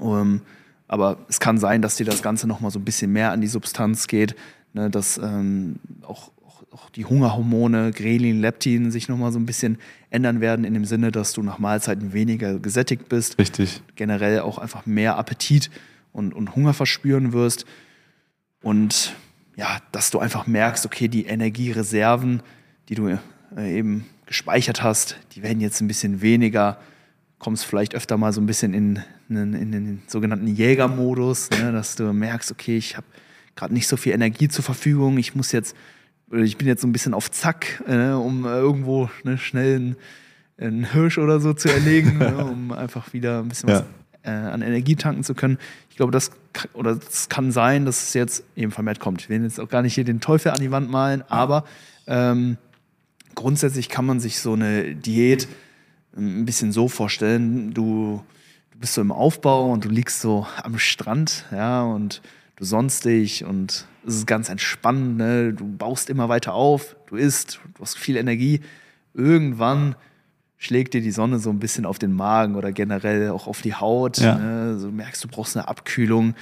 Ähm, 0.00 0.42
aber 0.86 1.18
es 1.28 1.38
kann 1.38 1.58
sein, 1.58 1.82
dass 1.82 1.96
dir 1.96 2.06
das 2.06 2.22
Ganze 2.22 2.48
noch 2.48 2.60
mal 2.60 2.70
so 2.70 2.80
ein 2.80 2.84
bisschen 2.84 3.12
mehr 3.12 3.30
an 3.30 3.40
die 3.40 3.46
Substanz 3.46 4.08
geht, 4.08 4.34
ne, 4.72 4.90
dass 4.90 5.18
ähm, 5.18 5.76
auch, 6.02 6.30
auch, 6.46 6.62
auch 6.70 6.90
die 6.90 7.04
Hungerhormone, 7.04 7.90
Grelin, 7.92 8.40
Leptin 8.40 8.90
sich 8.90 9.08
noch 9.08 9.16
mal 9.16 9.32
so 9.32 9.38
ein 9.38 9.46
bisschen 9.46 9.78
ändern 10.10 10.40
werden 10.40 10.64
in 10.64 10.74
dem 10.74 10.84
Sinne, 10.84 11.12
dass 11.12 11.32
du 11.32 11.42
nach 11.42 11.58
Mahlzeiten 11.58 12.12
weniger 12.12 12.58
gesättigt 12.58 13.08
bist 13.08 13.38
Richtig. 13.38 13.82
generell 13.96 14.40
auch 14.40 14.58
einfach 14.58 14.86
mehr 14.86 15.16
Appetit 15.16 15.70
und, 16.12 16.34
und 16.34 16.54
Hunger 16.54 16.74
verspüren 16.74 17.32
wirst. 17.32 17.64
Und 18.62 19.14
ja, 19.56 19.78
dass 19.92 20.10
du 20.10 20.18
einfach 20.18 20.46
merkst, 20.46 20.86
okay, 20.86 21.08
die 21.08 21.26
Energiereserven, 21.26 22.42
die 22.88 22.94
du 22.94 23.08
äh, 23.56 23.78
eben 23.78 24.06
gespeichert 24.26 24.82
hast, 24.82 25.16
die 25.32 25.42
werden 25.42 25.60
jetzt 25.60 25.80
ein 25.80 25.88
bisschen 25.88 26.20
weniger. 26.20 26.78
Kommst 27.38 27.64
vielleicht 27.64 27.94
öfter 27.94 28.16
mal 28.16 28.32
so 28.32 28.40
ein 28.40 28.46
bisschen 28.46 28.74
in, 28.74 29.00
in, 29.28 29.54
in 29.54 29.72
den 29.72 30.02
sogenannten 30.06 30.46
Jägermodus, 30.46 31.50
ne, 31.50 31.72
dass 31.72 31.96
du 31.96 32.12
merkst, 32.12 32.52
okay, 32.52 32.76
ich 32.76 32.96
habe 32.96 33.06
gerade 33.60 33.74
nicht 33.74 33.86
so 33.86 33.96
viel 33.96 34.12
Energie 34.12 34.48
zur 34.48 34.64
Verfügung, 34.64 35.18
ich 35.18 35.34
muss 35.34 35.52
jetzt, 35.52 35.76
oder 36.30 36.40
ich 36.40 36.56
bin 36.56 36.66
jetzt 36.66 36.80
so 36.80 36.88
ein 36.88 36.92
bisschen 36.92 37.12
auf 37.12 37.30
Zack, 37.30 37.82
äh, 37.86 38.10
um 38.10 38.46
äh, 38.46 38.48
irgendwo 38.48 39.10
ne, 39.22 39.36
schnell 39.36 39.76
einen, 39.76 39.96
einen 40.58 40.84
Hirsch 40.92 41.18
oder 41.18 41.40
so 41.40 41.52
zu 41.52 41.68
erlegen, 41.68 42.18
ne, 42.18 42.44
um 42.50 42.72
einfach 42.72 43.12
wieder 43.12 43.40
ein 43.40 43.48
bisschen 43.48 43.68
was 43.68 43.84
äh, 44.22 44.30
an 44.30 44.62
Energie 44.62 44.96
tanken 44.96 45.24
zu 45.24 45.34
können. 45.34 45.58
Ich 45.90 45.96
glaube, 45.96 46.10
das, 46.10 46.30
oder 46.72 46.96
das 46.96 47.28
kann 47.28 47.52
sein, 47.52 47.84
dass 47.84 48.02
es 48.02 48.14
jetzt 48.14 48.44
eben 48.56 48.72
vermehrt 48.72 48.98
kommt. 48.98 49.20
Ich 49.20 49.28
will 49.28 49.42
jetzt 49.42 49.60
auch 49.60 49.68
gar 49.68 49.82
nicht 49.82 49.94
hier 49.94 50.04
den 50.04 50.20
Teufel 50.20 50.52
an 50.52 50.60
die 50.60 50.70
Wand 50.70 50.90
malen, 50.90 51.22
aber 51.28 51.64
ähm, 52.06 52.56
grundsätzlich 53.34 53.90
kann 53.90 54.06
man 54.06 54.20
sich 54.20 54.38
so 54.38 54.54
eine 54.54 54.94
Diät 54.94 55.48
ähm, 56.16 56.40
ein 56.40 56.44
bisschen 56.46 56.72
so 56.72 56.88
vorstellen. 56.88 57.74
Du, 57.74 58.24
du 58.70 58.78
bist 58.78 58.94
so 58.94 59.02
im 59.02 59.12
Aufbau 59.12 59.70
und 59.70 59.84
du 59.84 59.90
liegst 59.90 60.22
so 60.22 60.46
am 60.62 60.78
Strand, 60.78 61.44
ja, 61.52 61.82
und 61.82 62.22
du 62.60 62.66
sonnst 62.66 63.06
dich 63.06 63.44
und 63.44 63.86
es 64.06 64.16
ist 64.16 64.26
ganz 64.26 64.48
entspannend, 64.50 65.16
ne? 65.16 65.52
Du 65.54 65.66
baust 65.66 66.10
immer 66.10 66.28
weiter 66.28 66.52
auf, 66.52 66.94
du 67.06 67.16
isst, 67.16 67.58
du 67.74 67.82
hast 67.82 67.98
viel 67.98 68.16
Energie. 68.16 68.60
Irgendwann 69.14 69.96
schlägt 70.58 70.92
dir 70.92 71.00
die 71.00 71.10
Sonne 71.10 71.38
so 71.38 71.48
ein 71.50 71.58
bisschen 71.58 71.86
auf 71.86 71.98
den 71.98 72.12
Magen 72.12 72.54
oder 72.54 72.70
generell 72.70 73.30
auch 73.30 73.46
auf 73.46 73.62
die 73.62 73.74
Haut. 73.74 74.18
Ja. 74.18 74.36
Ne? 74.38 74.78
So 74.78 74.90
merkst 74.90 75.24
du 75.24 75.28
brauchst 75.28 75.56
eine 75.56 75.68
Abkühlung, 75.68 76.34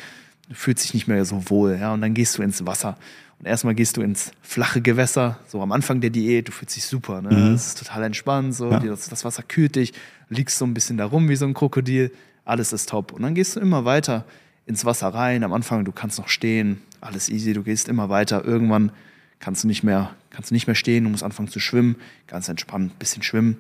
du 0.49 0.55
fühlst 0.55 0.85
dich 0.85 0.93
nicht 0.95 1.07
mehr 1.07 1.25
so 1.25 1.49
wohl, 1.51 1.79
ja, 1.81 1.95
und 1.95 2.01
dann 2.01 2.15
gehst 2.15 2.37
du 2.37 2.43
ins 2.43 2.67
Wasser. 2.67 2.99
Und 3.39 3.47
erstmal 3.47 3.77
gehst 3.77 3.97
du 3.97 4.03
ins 4.03 4.33
flache 4.43 4.81
Gewässer, 4.83 5.39
so 5.47 5.63
am 5.63 5.71
Anfang 5.71 6.01
der 6.01 6.11
Diät, 6.11 6.49
du 6.49 6.53
fühlst 6.53 6.75
dich 6.75 6.85
super, 6.85 7.23
ne? 7.23 7.33
Mhm. 7.33 7.55
Es 7.55 7.69
ist 7.69 7.79
total 7.79 8.03
entspannt, 8.03 8.57
so, 8.57 8.73
Ja. 8.73 8.81
das, 8.81 9.09
das 9.09 9.25
Wasser 9.25 9.45
kühlt 9.45 9.77
dich, 9.77 9.93
liegst 10.29 10.59
so 10.59 10.65
ein 10.65 10.75
bisschen 10.75 10.97
da 10.97 11.05
rum 11.07 11.29
wie 11.29 11.37
so 11.37 11.47
ein 11.47 11.55
Krokodil, 11.55 12.11
alles 12.45 12.73
ist 12.73 12.89
top. 12.89 13.13
Und 13.13 13.23
dann 13.23 13.35
gehst 13.37 13.55
du 13.55 13.61
immer 13.61 13.85
weiter 13.85 14.25
ins 14.69 14.85
Wasser 14.85 15.09
rein. 15.09 15.43
Am 15.43 15.53
Anfang, 15.53 15.85
du 15.85 15.93
kannst 15.93 16.19
noch 16.19 16.29
stehen, 16.29 16.83
alles 17.01 17.29
easy, 17.29 17.55
du 17.55 17.63
gehst 17.63 17.89
immer 17.89 18.09
weiter. 18.11 18.45
Irgendwann 18.45 18.93
kannst 19.41 19.65
du 19.65 19.67
nicht 19.67 19.83
mehr, 19.83 20.15
kannst 20.31 20.51
du 20.51 20.55
nicht 20.55 20.67
mehr 20.67 20.77
stehen, 20.77 21.05
du 21.05 21.11
musst 21.11 21.23
anfangen 21.23 21.49
zu 21.49 21.59
schwimmen, 21.59 21.97
ganz 22.27 22.49
entspannt, 22.49 22.99
bisschen 22.99 23.23
schwimmen, 23.23 23.57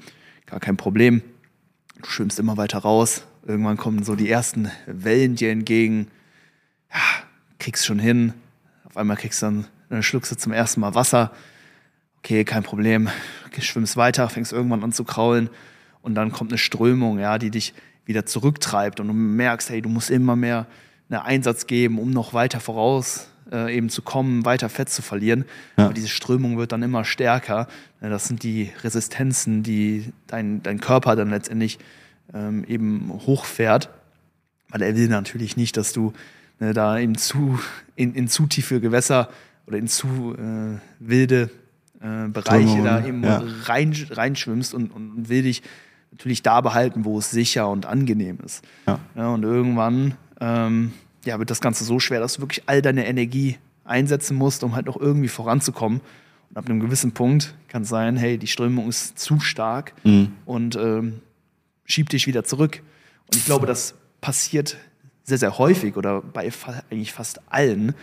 gar 0.46 0.60
kein 0.60 0.76
Problem. 0.76 1.22
Du 2.02 2.08
schwimmst 2.08 2.38
immer 2.38 2.56
weiter 2.56 2.78
raus. 2.78 3.24
Irgendwann 3.46 3.78
kommen 3.78 4.04
so 4.04 4.14
die 4.14 4.30
ersten 4.30 4.70
Wellen 4.86 5.34
dir 5.34 5.50
entgegen. 5.50 6.08
Ja, 6.92 7.00
kriegst 7.58 7.86
schon 7.86 7.98
hin. 7.98 8.34
Auf 8.84 8.96
einmal 8.96 9.16
kriegst 9.16 9.40
du 9.40 9.46
dann, 9.46 9.64
dann 9.88 10.02
schluckst 10.02 10.30
du 10.30 10.36
zum 10.36 10.52
ersten 10.52 10.80
Mal 10.80 10.94
Wasser. 10.94 11.32
Okay, 12.18 12.44
kein 12.44 12.62
Problem. 12.62 13.08
Okay, 13.46 13.62
schwimmst 13.62 13.96
weiter, 13.96 14.28
fängst 14.28 14.52
irgendwann 14.52 14.84
an 14.84 14.92
zu 14.92 15.04
kraulen 15.04 15.48
und 16.02 16.14
dann 16.14 16.32
kommt 16.32 16.50
eine 16.50 16.58
Strömung, 16.58 17.18
ja, 17.18 17.38
die 17.38 17.50
dich 17.50 17.72
wieder 18.04 18.26
zurücktreibt 18.26 19.00
und 19.00 19.08
du 19.08 19.14
merkst, 19.14 19.70
hey, 19.70 19.80
du 19.80 19.88
musst 19.88 20.10
immer 20.10 20.36
mehr 20.36 20.66
einen 21.10 21.20
Einsatz 21.20 21.66
geben, 21.66 21.98
um 21.98 22.10
noch 22.10 22.34
weiter 22.34 22.60
voraus 22.60 23.28
äh, 23.50 23.74
eben 23.74 23.88
zu 23.88 24.02
kommen, 24.02 24.44
weiter 24.44 24.68
Fett 24.68 24.88
zu 24.88 25.02
verlieren. 25.02 25.44
Ja. 25.76 25.86
Aber 25.86 25.94
diese 25.94 26.08
Strömung 26.08 26.58
wird 26.58 26.72
dann 26.72 26.82
immer 26.82 27.04
stärker. 27.04 27.68
Ja, 28.00 28.08
Das 28.08 28.26
sind 28.26 28.42
die 28.42 28.70
Resistenzen, 28.82 29.62
die 29.62 30.12
dein, 30.26 30.62
dein 30.62 30.80
Körper 30.80 31.16
dann 31.16 31.30
letztendlich 31.30 31.78
ähm, 32.34 32.64
eben 32.64 33.12
hochfährt, 33.26 33.90
weil 34.68 34.82
er 34.82 34.96
will 34.96 35.08
natürlich 35.08 35.56
nicht, 35.56 35.76
dass 35.76 35.92
du 35.92 36.12
ne, 36.60 36.74
da 36.74 36.98
in 36.98 37.14
zu, 37.14 37.58
in, 37.96 38.14
in 38.14 38.28
zu 38.28 38.46
tiefe 38.46 38.80
Gewässer 38.80 39.28
oder 39.66 39.78
in 39.78 39.88
zu 39.88 40.34
äh, 40.34 40.78
wilde 40.98 41.50
äh, 42.00 42.28
Bereiche 42.28 42.68
Strömungen, 42.68 42.84
da 42.84 43.06
eben 43.06 43.24
ja. 43.24 43.42
rein, 43.64 43.94
reinschwimmst 44.10 44.74
und, 44.74 44.90
und 44.90 45.28
will 45.28 45.42
dich 45.42 45.62
natürlich 46.10 46.42
da 46.42 46.60
behalten, 46.60 47.04
wo 47.04 47.18
es 47.18 47.30
sicher 47.30 47.68
und 47.68 47.86
angenehm 47.86 48.38
ist. 48.44 48.64
Ja. 48.86 48.98
Ja, 49.14 49.28
und 49.28 49.42
irgendwann 49.42 50.14
ähm, 50.40 50.92
ja, 51.24 51.38
wird 51.38 51.50
das 51.50 51.60
Ganze 51.60 51.84
so 51.84 51.98
schwer, 52.00 52.20
dass 52.20 52.34
du 52.34 52.40
wirklich 52.42 52.62
all 52.66 52.80
deine 52.82 53.06
Energie 53.06 53.56
einsetzen 53.84 54.36
musst, 54.36 54.62
um 54.64 54.74
halt 54.74 54.86
noch 54.86 54.96
irgendwie 55.00 55.28
voranzukommen. 55.28 56.00
Und 56.50 56.56
ab 56.56 56.66
einem 56.66 56.80
gewissen 56.80 57.12
Punkt 57.12 57.54
kann 57.68 57.82
es 57.82 57.88
sein, 57.88 58.16
hey, 58.16 58.38
die 58.38 58.46
Strömung 58.46 58.88
ist 58.88 59.18
zu 59.18 59.40
stark 59.40 59.92
Mhm. 60.04 60.32
und 60.46 60.76
ähm, 60.76 61.20
schiebt 61.84 62.12
dich 62.12 62.26
wieder 62.26 62.44
zurück. 62.44 62.82
Und 63.26 63.36
ich 63.36 63.44
glaube, 63.44 63.66
das 63.66 63.94
passiert 64.20 64.76
sehr, 65.24 65.38
sehr 65.38 65.58
häufig 65.58 65.96
oder 65.96 66.22
bei 66.22 66.50
fa 66.50 66.82
eigentlich 66.90 67.12
fast 67.12 67.40
allen. 67.50 67.94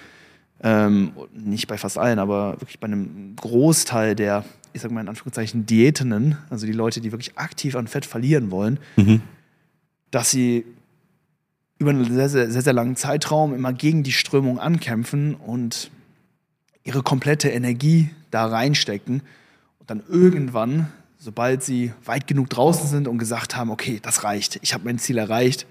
Ähm, 0.61 1.11
nicht 1.33 1.67
bei 1.67 1.77
fast 1.77 1.97
allen, 1.97 2.19
aber 2.19 2.53
wirklich 2.61 2.79
bei 2.79 2.85
einem 2.87 3.35
Großteil 3.35 4.15
der, 4.15 4.45
ich 4.73 4.81
sag 4.81 4.91
mal 4.91 5.01
in 5.01 5.09
Anführungszeichen, 5.09 5.65
Diätinnen, 5.65 6.37
also 6.49 6.65
die 6.65 6.71
Leute, 6.71 7.01
die 7.01 7.11
wirklich 7.11 7.37
aktiv 7.37 7.75
an 7.75 7.87
Fett 7.87 8.05
verlieren 8.05 8.51
wollen, 8.51 8.79
Mhm. 8.95 9.21
dass 10.11 10.31
sie 10.31 10.65
über 11.77 11.89
einen 11.89 12.05
sehr, 12.05 12.29
sehr, 12.29 12.51
sehr, 12.51 12.62
sehr 12.62 12.74
langen 12.74 12.96
Zeitraum 12.96 13.53
immer 13.53 13.74
gegen 13.74 14.03
die 14.03 14.12
Strömung 14.12 14.60
ankämpfen 14.60 15.36
und 15.36 15.91
ihre 16.84 17.03
komplette 17.03 17.50
Energie 17.50 18.10
da 18.32 18.46
reinstecken 18.46 19.22
und 19.79 19.89
dann 19.89 20.03
irgendwann, 20.08 20.91
sobald 21.17 21.63
sie 21.63 21.91
weit 22.05 22.27
genug 22.27 22.50
draußen 22.50 22.88
sind 22.88 23.08
und 23.08 23.17
gesagt 23.17 23.55
haben, 23.55 23.72
okay, 23.72 24.00
das 24.01 24.24
reicht, 24.24 24.60
ich 24.62 24.74
habe 24.74 24.86
mein 24.86 25.00
Ziel 25.00 25.17
erreicht, 25.17 25.65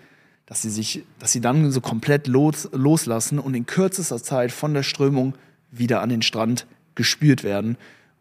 dass 0.47 0.61
sie 0.61 0.71
sich, 0.71 1.05
dass 1.19 1.33
sie 1.33 1.41
dann 1.41 1.71
so 1.71 1.81
komplett 1.81 2.27
los, 2.27 2.69
loslassen 2.73 3.39
und 3.39 3.55
in 3.55 3.65
kürzester 3.65 4.23
Zeit 4.23 4.53
von 4.53 4.75
der 4.75 4.83
Strömung 4.83 5.35
wieder 5.71 6.03
an 6.03 6.11
den 6.11 6.23
Strand 6.23 6.67
gespült 6.95 7.45
werden 7.45 7.77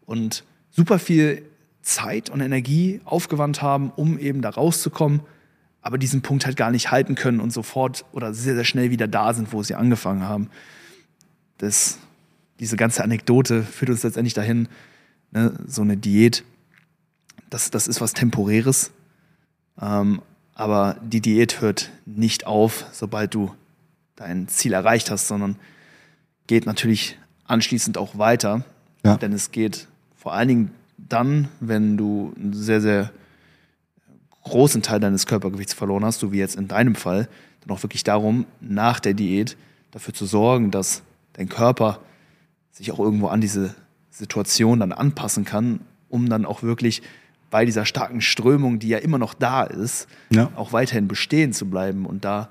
und 0.06 0.44
super 0.70 0.98
viel 0.98 1.42
Zeit 1.82 2.30
und 2.30 2.40
Energie 2.40 3.00
aufgewandt 3.04 3.60
haben, 3.60 3.92
um 3.94 4.18
eben 4.18 4.40
da 4.40 4.50
rauszukommen, 4.50 5.20
aber 5.84 5.98
diesen 5.98 6.22
Punkt 6.22 6.46
halt 6.46 6.56
gar 6.56 6.70
nicht 6.70 6.90
halten 6.90 7.14
können 7.14 7.40
und 7.40 7.52
sofort 7.52 8.06
oder 8.12 8.32
sehr, 8.32 8.54
sehr 8.54 8.64
schnell 8.64 8.90
wieder 8.90 9.06
da 9.06 9.34
sind, 9.34 9.52
wo 9.52 9.62
sie 9.62 9.74
angefangen 9.74 10.22
haben. 10.22 10.48
Das, 11.58 11.98
diese 12.58 12.76
ganze 12.76 13.04
Anekdote 13.04 13.62
führt 13.62 13.90
uns 13.90 14.02
letztendlich 14.02 14.32
dahin, 14.32 14.66
ne, 15.30 15.52
so 15.66 15.82
eine 15.82 15.98
Diät, 15.98 16.42
das, 17.50 17.70
das 17.70 17.86
ist 17.86 18.00
was 18.00 18.14
Temporäres, 18.14 18.92
ähm, 19.78 20.22
aber 20.54 20.96
die 21.02 21.20
Diät 21.20 21.60
hört 21.60 21.90
nicht 22.06 22.46
auf, 22.46 22.86
sobald 22.92 23.34
du 23.34 23.54
dein 24.16 24.48
Ziel 24.48 24.72
erreicht 24.72 25.10
hast, 25.10 25.28
sondern 25.28 25.56
geht 26.46 26.64
natürlich 26.64 27.18
anschließend 27.44 27.98
auch 27.98 28.16
weiter. 28.16 28.64
Ja. 29.04 29.18
Denn 29.18 29.34
es 29.34 29.50
geht 29.50 29.86
vor 30.16 30.32
allen 30.32 30.48
Dingen 30.48 30.70
dann, 30.96 31.48
wenn 31.60 31.98
du 31.98 32.32
sehr, 32.52 32.80
sehr 32.80 33.10
großen 34.44 34.82
Teil 34.82 35.00
deines 35.00 35.26
Körpergewichts 35.26 35.74
verloren 35.74 36.04
hast, 36.04 36.20
so 36.20 36.32
wie 36.32 36.38
jetzt 36.38 36.56
in 36.56 36.68
deinem 36.68 36.94
Fall, 36.94 37.28
dann 37.66 37.76
auch 37.76 37.82
wirklich 37.82 38.04
darum, 38.04 38.46
nach 38.60 39.00
der 39.00 39.14
Diät 39.14 39.56
dafür 39.90 40.14
zu 40.14 40.26
sorgen, 40.26 40.70
dass 40.70 41.02
dein 41.34 41.48
Körper 41.48 42.00
sich 42.72 42.92
auch 42.92 42.98
irgendwo 42.98 43.28
an 43.28 43.40
diese 43.40 43.74
Situation 44.10 44.80
dann 44.80 44.92
anpassen 44.92 45.44
kann, 45.44 45.80
um 46.08 46.28
dann 46.28 46.44
auch 46.46 46.62
wirklich 46.62 47.02
bei 47.50 47.64
dieser 47.64 47.86
starken 47.86 48.20
Strömung, 48.20 48.78
die 48.78 48.88
ja 48.88 48.98
immer 48.98 49.18
noch 49.18 49.32
da 49.34 49.62
ist, 49.62 50.08
Ja. 50.30 50.50
auch 50.56 50.72
weiterhin 50.72 51.08
bestehen 51.08 51.52
zu 51.52 51.68
bleiben 51.70 52.04
und 52.06 52.24
da 52.24 52.48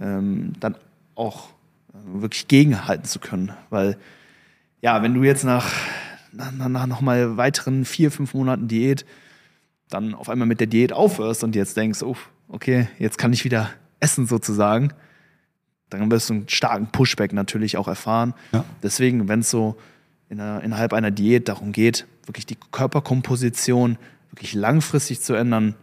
ähm, 0.00 0.54
dann 0.60 0.74
auch 1.14 1.48
äh, 1.92 2.20
wirklich 2.22 2.48
gegenhalten 2.48 3.04
zu 3.04 3.18
können. 3.18 3.52
Weil, 3.70 3.96
ja, 4.80 5.02
wenn 5.02 5.14
du 5.14 5.22
jetzt 5.22 5.44
nach, 5.44 5.70
nach, 6.32 6.52
nach 6.68 6.86
nochmal 6.86 7.36
weiteren 7.36 7.84
vier, 7.84 8.10
fünf 8.10 8.34
Monaten 8.34 8.66
Diät 8.68 9.04
dann 9.88 10.14
auf 10.14 10.28
einmal 10.28 10.46
mit 10.46 10.60
der 10.60 10.66
Diät 10.66 10.92
aufhörst 10.92 11.44
und 11.44 11.54
jetzt 11.54 11.76
denkst, 11.76 12.02
oh, 12.02 12.16
okay, 12.48 12.88
jetzt 12.98 13.18
kann 13.18 13.32
ich 13.32 13.44
wieder 13.44 13.70
essen 14.00 14.26
sozusagen, 14.26 14.92
dann 15.90 16.10
wirst 16.10 16.30
du 16.30 16.34
einen 16.34 16.48
starken 16.48 16.88
Pushback 16.88 17.32
natürlich 17.32 17.76
auch 17.76 17.88
erfahren. 17.88 18.34
Ja. 18.52 18.64
Deswegen, 18.82 19.28
wenn 19.28 19.40
es 19.40 19.50
so 19.50 19.76
in 20.28 20.40
einer, 20.40 20.62
innerhalb 20.62 20.92
einer 20.92 21.10
Diät 21.10 21.48
darum 21.48 21.72
geht, 21.72 22.06
wirklich 22.24 22.46
die 22.46 22.56
Körperkomposition 22.72 23.98
wirklich 24.30 24.54
langfristig 24.54 25.20
zu 25.20 25.34
ändern, 25.34 25.74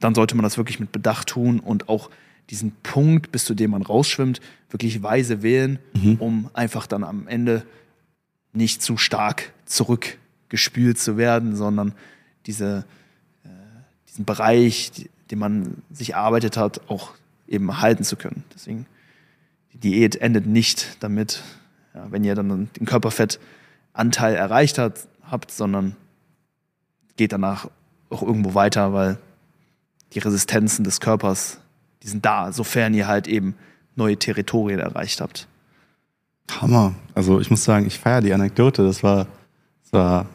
dann 0.00 0.14
sollte 0.14 0.34
man 0.34 0.42
das 0.42 0.56
wirklich 0.56 0.80
mit 0.80 0.92
Bedacht 0.92 1.28
tun 1.28 1.60
und 1.60 1.88
auch 1.88 2.10
diesen 2.50 2.72
Punkt, 2.82 3.32
bis 3.32 3.44
zu 3.44 3.54
dem 3.54 3.70
man 3.70 3.82
rausschwimmt, 3.82 4.40
wirklich 4.70 5.02
weise 5.02 5.42
wählen, 5.42 5.78
um 6.18 6.50
einfach 6.52 6.86
dann 6.86 7.04
am 7.04 7.26
Ende 7.26 7.64
nicht 8.52 8.82
zu 8.82 8.96
stark 8.96 9.52
zurückgespült 9.64 10.98
zu 10.98 11.16
werden, 11.16 11.56
sondern 11.56 11.94
diese, 12.46 12.84
äh, 13.44 13.48
diesen 14.08 14.24
Bereich, 14.24 15.08
den 15.30 15.38
man 15.38 15.82
sich 15.90 16.10
erarbeitet 16.10 16.56
hat, 16.56 16.88
auch 16.88 17.12
eben 17.48 17.80
halten 17.80 18.04
zu 18.04 18.16
können. 18.16 18.44
Deswegen, 18.54 18.86
die 19.72 19.78
Diät 19.78 20.16
endet 20.16 20.46
nicht 20.46 20.96
damit, 21.00 21.42
ja, 21.94 22.10
wenn 22.10 22.24
ihr 22.24 22.34
dann 22.34 22.70
den 22.72 22.86
Körperfettanteil 22.86 24.34
erreicht 24.34 24.78
hat, 24.78 25.06
habt, 25.22 25.50
sondern 25.50 25.96
geht 27.16 27.32
danach 27.32 27.68
auch 28.10 28.22
irgendwo 28.22 28.54
weiter, 28.54 28.92
weil 28.92 29.18
die 30.12 30.18
Resistenzen 30.18 30.84
des 30.84 31.00
Körpers, 31.00 31.58
die 32.02 32.08
sind 32.08 32.24
da, 32.24 32.52
sofern 32.52 32.94
ihr 32.94 33.06
halt 33.06 33.26
eben 33.26 33.56
neue 33.96 34.16
Territorien 34.16 34.80
erreicht 34.80 35.20
habt. 35.20 35.48
Hammer. 36.60 36.94
Also 37.14 37.40
ich 37.40 37.50
muss 37.50 37.64
sagen, 37.64 37.86
ich 37.86 37.98
feiere 37.98 38.20
die 38.20 38.32
Anekdote. 38.32 38.84
Das 38.84 39.02
war, 39.02 39.26
das 39.82 39.92
war 39.92 40.26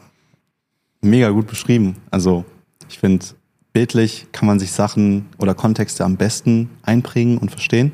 mega 1.00 1.30
gut 1.30 1.46
beschrieben. 1.46 1.96
Also 2.10 2.44
ich 2.88 2.98
finde, 2.98 3.24
bildlich 3.72 4.26
kann 4.32 4.46
man 4.46 4.58
sich 4.58 4.72
Sachen 4.72 5.26
oder 5.38 5.54
Kontexte 5.54 6.04
am 6.04 6.16
besten 6.16 6.70
einprägen 6.82 7.38
und 7.38 7.50
verstehen. 7.50 7.92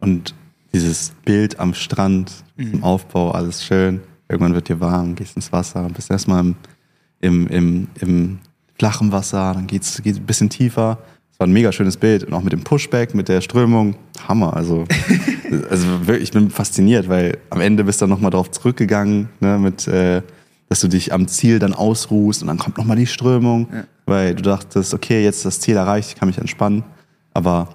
Und 0.00 0.34
dieses 0.72 1.12
Bild 1.24 1.58
am 1.58 1.74
Strand, 1.74 2.44
im 2.56 2.84
Aufbau, 2.84 3.30
alles 3.30 3.64
schön. 3.64 4.00
Irgendwann 4.28 4.54
wird 4.54 4.68
dir 4.68 4.80
warm, 4.80 5.14
gehst 5.14 5.36
ins 5.36 5.52
Wasser, 5.52 5.88
bist 5.94 6.10
erstmal 6.10 6.40
im, 6.40 6.56
im, 7.20 7.46
im, 7.48 7.88
im 8.00 8.38
flachen 8.78 9.12
Wasser, 9.12 9.54
dann 9.54 9.66
geht's, 9.66 10.02
geht's 10.02 10.18
ein 10.18 10.26
bisschen 10.26 10.50
tiefer. 10.50 10.98
Es 11.32 11.40
war 11.40 11.46
ein 11.46 11.52
mega 11.52 11.70
schönes 11.70 11.96
Bild. 11.96 12.24
Und 12.24 12.34
auch 12.34 12.42
mit 12.42 12.52
dem 12.52 12.64
Pushback, 12.64 13.14
mit 13.14 13.28
der 13.28 13.40
Strömung. 13.40 13.96
Hammer. 14.26 14.54
Also, 14.56 14.84
also 15.70 16.06
wirklich, 16.06 16.24
ich 16.24 16.32
bin 16.32 16.50
fasziniert, 16.50 17.08
weil 17.08 17.38
am 17.50 17.60
Ende 17.60 17.84
bist 17.84 18.00
du 18.00 18.04
dann 18.04 18.10
nochmal 18.10 18.30
drauf 18.30 18.50
zurückgegangen, 18.50 19.28
ne, 19.40 19.58
mit, 19.58 19.86
äh, 19.86 20.22
dass 20.68 20.80
du 20.80 20.88
dich 20.88 21.12
am 21.12 21.28
Ziel 21.28 21.58
dann 21.58 21.74
ausruhst 21.74 22.42
und 22.42 22.48
dann 22.48 22.58
kommt 22.58 22.76
nochmal 22.78 22.96
die 22.96 23.06
Strömung, 23.06 23.68
Ja. 23.72 23.84
weil 24.06 24.34
du 24.34 24.42
dachtest, 24.42 24.94
okay, 24.94 25.22
jetzt 25.22 25.44
das 25.44 25.60
Ziel 25.60 25.76
erreicht, 25.76 26.10
ich 26.10 26.14
kann 26.16 26.28
mich 26.28 26.38
entspannen. 26.38 26.82
Aber 27.34 27.68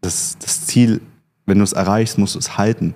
das, 0.00 0.36
das 0.38 0.66
Ziel, 0.66 1.00
wenn 1.46 1.58
du 1.58 1.64
es 1.64 1.72
erreichst, 1.72 2.18
musst 2.18 2.34
du 2.34 2.38
es 2.38 2.56
halten. 2.56 2.94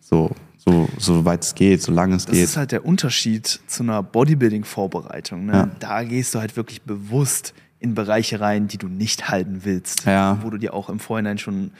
So, 0.00 0.30
so, 0.56 0.88
so 0.98 1.24
weit 1.24 1.44
es 1.44 1.54
geht, 1.54 1.82
solange 1.82 2.16
es 2.16 2.26
Das 2.26 2.34
geht. 2.34 2.44
ist 2.44 2.56
halt 2.56 2.72
der 2.72 2.84
Unterschied 2.84 3.60
zu 3.66 3.82
einer 3.82 4.02
Bodybuilding-Vorbereitung. 4.02 5.46
Ne? 5.46 5.52
Ja. 5.52 5.70
Da 5.78 6.02
gehst 6.04 6.34
du 6.34 6.40
halt 6.40 6.56
wirklich 6.56 6.82
bewusst 6.82 7.54
in 7.80 7.94
Bereiche 7.94 8.40
rein, 8.40 8.66
die 8.66 8.78
du 8.78 8.88
nicht 8.88 9.28
halten 9.28 9.60
willst. 9.64 10.04
Ja. 10.04 10.38
Wo 10.42 10.50
du 10.50 10.58
dir 10.58 10.74
auch 10.74 10.88
im 10.88 10.98
Vorhinein 10.98 11.38
schon, 11.38 11.70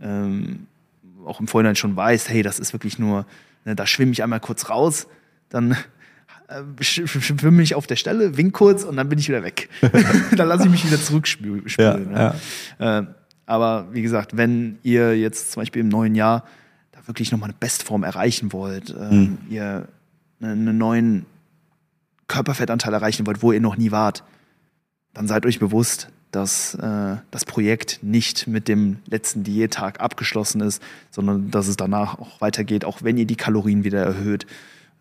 ähm, 0.00 0.66
auch 1.26 1.40
im 1.40 1.48
Vorhinein 1.48 1.74
schon 1.76 1.96
weißt, 1.96 2.28
hey, 2.28 2.42
das 2.42 2.58
ist 2.60 2.72
wirklich 2.72 2.98
nur, 2.98 3.26
ne, 3.64 3.74
da 3.74 3.86
schwimme 3.86 4.12
ich 4.12 4.22
einmal 4.22 4.40
kurz 4.40 4.70
raus, 4.70 5.08
dann 5.48 5.72
äh, 6.48 6.60
sch- 6.80 7.06
sch- 7.06 7.38
schwimme 7.40 7.62
ich 7.62 7.74
auf 7.74 7.86
der 7.86 7.96
Stelle, 7.96 8.36
wink 8.36 8.54
kurz 8.54 8.84
und 8.84 8.96
dann 8.96 9.08
bin 9.08 9.18
ich 9.18 9.28
wieder 9.28 9.42
weg. 9.42 9.68
dann 10.36 10.48
lasse 10.48 10.64
ich 10.64 10.70
mich 10.70 10.86
wieder 10.86 11.00
zurückspülen. 11.00 11.64
Ja, 11.78 11.96
ne? 11.96 12.34
Äh, 12.78 13.02
aber 13.46 13.88
wie 13.92 14.02
gesagt, 14.02 14.36
wenn 14.36 14.78
ihr 14.82 15.18
jetzt 15.18 15.52
zum 15.52 15.62
Beispiel 15.62 15.80
im 15.80 15.88
neuen 15.88 16.14
Jahr 16.14 16.44
da 16.92 17.00
wirklich 17.06 17.32
nochmal 17.32 17.48
eine 17.50 17.56
Bestform 17.58 18.02
erreichen 18.04 18.52
wollt, 18.52 18.94
ähm, 18.98 19.38
ihr 19.48 19.88
ne- 20.40 20.52
einen 20.52 20.76
neuen 20.78 21.26
Körperfettanteil 22.26 22.92
erreichen 22.92 23.26
wollt, 23.26 23.42
wo 23.42 23.52
ihr 23.52 23.60
noch 23.60 23.76
nie 23.76 23.90
wart, 23.90 24.22
dann 25.14 25.26
seid 25.26 25.46
euch 25.46 25.58
bewusst, 25.58 26.08
dass 26.30 26.74
äh, 26.74 27.16
das 27.30 27.46
Projekt 27.46 28.00
nicht 28.02 28.46
mit 28.46 28.68
dem 28.68 28.98
letzten 29.06 29.44
Diättag 29.44 30.00
abgeschlossen 30.00 30.60
ist, 30.60 30.82
sondern 31.10 31.50
dass 31.50 31.68
es 31.68 31.76
danach 31.76 32.18
auch 32.18 32.42
weitergeht, 32.42 32.84
auch 32.84 33.02
wenn 33.02 33.16
ihr 33.16 33.24
die 33.26 33.36
Kalorien 33.36 33.82
wieder 33.82 34.02
erhöht, 34.02 34.46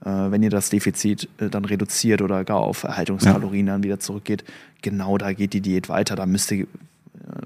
wenn 0.06 0.44
ihr 0.44 0.50
das 0.50 0.70
Defizit 0.70 1.28
äh, 1.40 1.50
dann 1.50 1.66
reduziert 1.66 2.22
oder 2.22 2.44
gar 2.44 2.60
auf 2.60 2.84
Erhaltungskalorien 2.84 3.66
dann 3.66 3.84
wieder 3.84 4.00
zurückgeht. 4.00 4.44
Genau 4.82 5.18
da 5.18 5.34
geht 5.34 5.54
die 5.54 5.62
Diät 5.62 5.90
weiter. 5.90 6.16
Da 6.16 6.26
müsst 6.26 6.52
ihr 6.52 6.64
äh, 6.64 6.68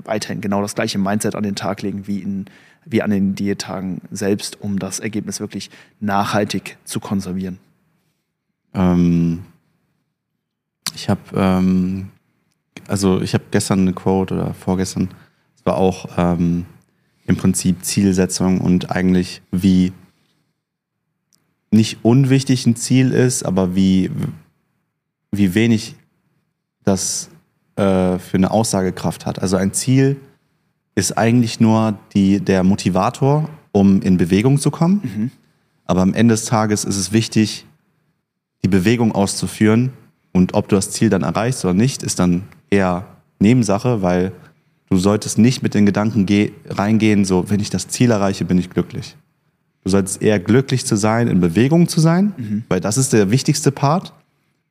weiterhin 0.03 0.41
genau 0.41 0.61
das 0.61 0.75
gleiche 0.75 0.97
Mindset 0.97 1.35
an 1.35 1.43
den 1.43 1.55
Tag 1.55 1.81
legen 1.81 2.07
wie, 2.07 2.19
in, 2.19 2.45
wie 2.85 3.01
an 3.01 3.11
den 3.11 3.35
Diättagen 3.35 4.01
selbst, 4.11 4.61
um 4.61 4.79
das 4.79 4.99
Ergebnis 4.99 5.39
wirklich 5.39 5.69
nachhaltig 5.99 6.77
zu 6.83 6.99
konservieren. 6.99 7.57
Ähm, 8.73 9.43
ich 10.93 11.09
habe, 11.09 11.21
ähm, 11.35 12.09
also 12.87 13.21
ich 13.21 13.33
habe 13.33 13.45
gestern 13.51 13.81
eine 13.81 13.93
Quote 13.93 14.33
oder 14.33 14.53
vorgestern, 14.53 15.09
es 15.55 15.65
war 15.65 15.77
auch 15.77 16.09
ähm, 16.17 16.65
im 17.25 17.37
Prinzip 17.37 17.85
Zielsetzung 17.85 18.59
und 18.59 18.91
eigentlich 18.91 19.41
wie 19.51 19.93
nicht 21.71 21.99
unwichtig 22.03 22.65
ein 22.65 22.75
Ziel 22.75 23.11
ist, 23.11 23.43
aber 23.43 23.75
wie, 23.75 24.11
wie 25.31 25.53
wenig 25.55 25.95
das 26.83 27.29
äh, 27.77 28.19
für 28.19 28.35
eine 28.37 28.51
Aussagekraft 28.51 29.25
hat. 29.25 29.41
Also 29.41 29.55
ein 29.57 29.73
Ziel 29.73 30.17
ist 30.95 31.17
eigentlich 31.17 31.59
nur 31.59 31.97
die, 32.13 32.39
der 32.41 32.63
Motivator, 32.63 33.49
um 33.71 34.01
in 34.01 34.17
Bewegung 34.17 34.59
zu 34.59 34.69
kommen. 34.71 35.31
Aber 35.85 36.01
am 36.01 36.13
Ende 36.13 36.33
des 36.33 36.45
Tages 36.45 36.83
ist 36.83 36.97
es 36.97 37.11
wichtig, 37.13 37.65
die 38.63 38.67
Bewegung 38.67 39.13
auszuführen 39.13 39.93
und 40.33 40.53
ob 40.53 40.67
du 40.67 40.75
das 40.75 40.91
Ziel 40.91 41.09
dann 41.09 41.23
erreichst 41.23 41.63
oder 41.65 41.73
nicht, 41.73 42.03
ist 42.03 42.19
dann 42.19 42.43
eher 42.69 43.05
Nebensache, 43.39 44.01
weil 44.01 44.33
du 44.89 44.97
solltest 44.97 45.37
nicht 45.37 45.63
mit 45.63 45.73
den 45.73 45.85
Gedanken 45.85 46.25
geh- 46.25 46.51
reingehen, 46.69 47.25
so 47.25 47.49
wenn 47.49 47.59
ich 47.61 47.69
das 47.69 47.87
Ziel 47.87 48.11
erreiche, 48.11 48.45
bin 48.45 48.57
ich 48.57 48.69
glücklich. 48.69 49.15
Du 49.83 49.89
solltest 49.89 50.21
eher 50.21 50.39
glücklich 50.39 50.85
zu 50.85 50.95
sein, 50.95 51.27
in 51.27 51.39
Bewegung 51.39 51.87
zu 51.87 51.99
sein, 51.99 52.33
weil 52.69 52.79
das 52.79 52.97
ist 52.97 53.13
der 53.13 53.31
wichtigste 53.31 53.71
Part, 53.71 54.13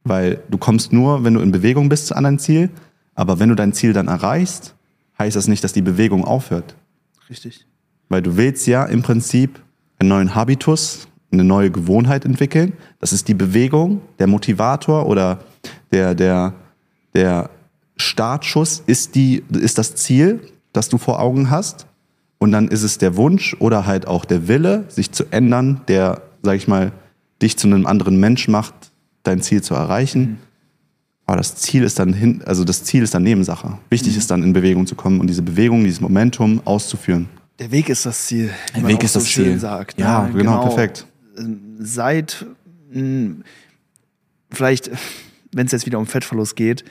weil 0.04 0.40
du 0.48 0.58
kommst 0.58 0.92
nur, 0.92 1.24
wenn 1.24 1.34
du 1.34 1.40
in 1.40 1.50
Bewegung 1.50 1.88
bist 1.88 2.06
zu 2.06 2.14
einem 2.14 2.38
Ziel, 2.38 2.70
aber 3.14 3.38
wenn 3.38 3.48
du 3.48 3.54
dein 3.54 3.72
Ziel 3.72 3.92
dann 3.92 4.08
erreichst, 4.08 4.74
heißt 5.18 5.36
das 5.36 5.48
nicht, 5.48 5.64
dass 5.64 5.72
die 5.72 5.82
Bewegung 5.82 6.24
aufhört. 6.24 6.76
Richtig. 7.28 7.66
Weil 8.08 8.22
du 8.22 8.36
willst 8.36 8.66
ja 8.66 8.84
im 8.84 9.02
Prinzip 9.02 9.60
einen 9.98 10.08
neuen 10.08 10.34
Habitus, 10.34 11.08
eine 11.32 11.44
neue 11.44 11.70
Gewohnheit 11.70 12.24
entwickeln. 12.24 12.72
Das 12.98 13.12
ist 13.12 13.28
die 13.28 13.34
Bewegung, 13.34 14.00
der 14.18 14.26
Motivator 14.26 15.06
oder 15.06 15.40
der, 15.92 16.14
der, 16.14 16.54
der 17.14 17.50
Startschuss 17.96 18.82
ist, 18.86 19.14
die, 19.14 19.44
ist 19.50 19.78
das 19.78 19.94
Ziel, 19.94 20.40
das 20.72 20.88
du 20.88 20.98
vor 20.98 21.20
Augen 21.20 21.50
hast. 21.50 21.86
Und 22.42 22.53
dann 22.53 22.68
ist 22.68 22.83
es 22.83 22.96
der 22.98 23.16
Wunsch 23.16 23.55
oder 23.61 23.87
halt 23.87 24.09
auch 24.09 24.24
der 24.24 24.48
Wille, 24.48 24.85
sich 24.88 25.12
zu 25.12 25.24
ändern, 25.31 25.83
der, 25.88 26.22
sag 26.42 26.57
ich 26.57 26.66
mal, 26.66 26.90
dich 27.42 27.59
zu 27.59 27.66
einem 27.68 27.87
anderen 27.87 28.18
Mensch 28.18 28.48
macht, 28.48 28.74
dein 29.22 29.42
Ziel 29.42 29.62
zu 29.62 29.74
erreichen. 29.74 30.38
Aber 31.26 31.37
das 31.37 31.55
Ziel 31.57 31.85
ist 31.85 31.98
dann 31.98 32.14
hin, 32.14 32.42
also 32.46 32.64
das 32.64 32.83
Ziel 32.83 33.03
ist 33.03 33.14
dann 33.14 33.22
Nebensache. 33.22 33.79
Wichtig 33.90 34.16
ist 34.16 34.31
dann 34.31 34.42
in 34.42 34.55
Bewegung 34.55 34.87
zu 34.87 34.94
kommen 34.94 35.20
und 35.20 35.26
diese 35.29 35.42
Bewegung, 35.42 35.85
dieses 35.85 36.00
Momentum 36.00 36.61
auszuführen. 36.64 37.29
Der 37.59 37.70
Weg 37.70 37.90
ist 37.90 38.07
das 38.07 38.26
Ziel. 38.26 38.50
Der 38.74 38.87
Weg 38.88 39.03
ist 39.05 39.12
so 39.12 39.20
das 39.20 39.29
Ziel. 39.29 39.59
Sagt, 39.59 40.00
Ja, 40.00 40.26
ne? 40.26 40.33
genau, 40.33 40.62
perfekt. 40.62 41.07
Seid, 41.79 42.46
mh, 42.90 43.44
vielleicht, 44.50 44.90
wenn 45.53 45.66
es 45.66 45.72
jetzt 45.72 45.85
wieder 45.85 45.98
um 45.98 46.07
Fettverlust 46.07 46.57
geht, 46.57 46.85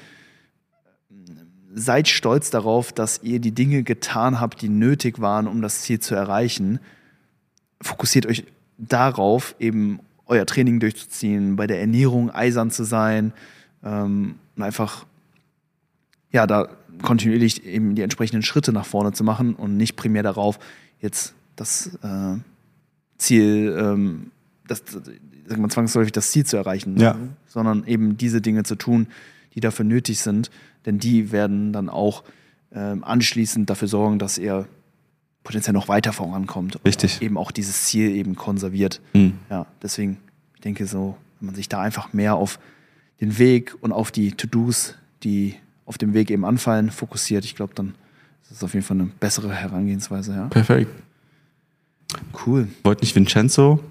seid 1.74 2.08
stolz 2.08 2.50
darauf, 2.50 2.92
dass 2.92 3.22
ihr 3.24 3.40
die 3.40 3.52
Dinge 3.52 3.84
getan 3.84 4.40
habt, 4.40 4.62
die 4.62 4.70
nötig 4.70 5.20
waren, 5.20 5.48
um 5.48 5.62
das 5.62 5.82
Ziel 5.82 6.00
zu 6.00 6.16
erreichen. 6.16 6.80
Fokussiert 7.82 8.26
euch 8.26 8.46
darauf, 8.78 9.56
eben 9.60 10.00
euer 10.26 10.46
Training 10.46 10.80
durchzuziehen, 10.80 11.56
bei 11.56 11.68
der 11.68 11.80
Ernährung 11.80 12.30
eisern 12.32 12.72
zu 12.72 12.84
sein 12.84 13.34
ähm, 13.84 14.36
und 14.56 14.64
einfach 14.64 15.06
ja, 16.32 16.46
da 16.46 16.70
kontinuierlich 17.02 17.66
eben 17.66 17.96
die 17.96 18.02
entsprechenden 18.02 18.44
Schritte 18.44 18.72
nach 18.72 18.86
vorne 18.86 19.14
zu 19.14 19.24
machen 19.24 19.56
und 19.56 19.78
nicht 19.78 19.96
primär 19.96 20.22
darauf, 20.24 20.60
jetzt 21.00 21.34
das 21.56 21.98
äh, 22.04 22.36
Ziel, 23.18 23.76
ähm, 23.80 24.32
das, 24.68 24.84
sag 25.48 25.58
mal, 25.58 25.70
zwangsläufig 25.70 26.12
das 26.12 26.32
Ziel 26.32 26.46
zu 26.46 26.58
erreichen, 26.58 26.98
Ja. 26.98 27.16
sondern 27.48 27.86
eben 27.88 28.18
diese 28.18 28.42
Dinge 28.42 28.64
zu 28.64 28.76
tun, 28.76 29.08
die 29.60 29.62
dafür 29.62 29.84
nötig 29.84 30.20
sind, 30.22 30.50
denn 30.86 31.00
die 31.00 31.32
werden 31.34 31.74
dann 31.74 31.90
auch 31.90 32.24
ähm, 32.74 33.04
anschließend 33.04 33.70
dafür 33.70 33.90
sorgen, 33.90 34.20
dass 34.20 34.38
er 34.38 34.68
potenziell 35.44 35.74
noch 35.74 35.90
weiter 35.90 36.14
vorankommt. 36.14 36.78
und 36.78 36.86
Richtig. 36.86 37.22
Eben 37.22 37.38
auch 37.38 37.52
dieses 37.52 37.86
Ziel 37.86 38.12
eben 38.12 38.36
konserviert. 38.36 39.02
Mhm. 39.14 39.34
Ja, 39.50 39.66
deswegen, 39.82 40.18
ich 40.56 40.62
denke 40.62 40.86
so, 40.86 41.18
wenn 41.40 41.48
man 41.48 41.56
sich 41.56 41.68
da 41.68 41.82
einfach 41.82 42.14
mehr 42.14 42.36
auf 42.36 42.60
den 43.20 43.38
Weg 43.38 43.76
und 43.82 43.92
auf 43.92 44.12
die 44.12 44.32
To-Dos, 44.32 44.96
die 45.24 45.56
auf 45.86 45.98
dem 45.98 46.14
Weg 46.14 46.32
eben 46.32 46.46
anfallen, 46.46 46.90
fokussiert, 46.90 47.44
ich 47.44 47.56
glaube, 47.56 47.74
dann 47.76 47.96
ist 48.44 48.52
es 48.52 48.64
auf 48.64 48.74
jeden 48.74 48.86
Fall 48.86 48.98
eine 48.98 49.10
bessere 49.20 49.54
Herangehensweise, 49.54 50.34
ja. 50.34 50.48
Perfekt. 50.48 50.92
Cool. 52.46 52.70
Wollte 52.84 53.04
nicht 53.04 53.16
Vincenzo 53.16 53.84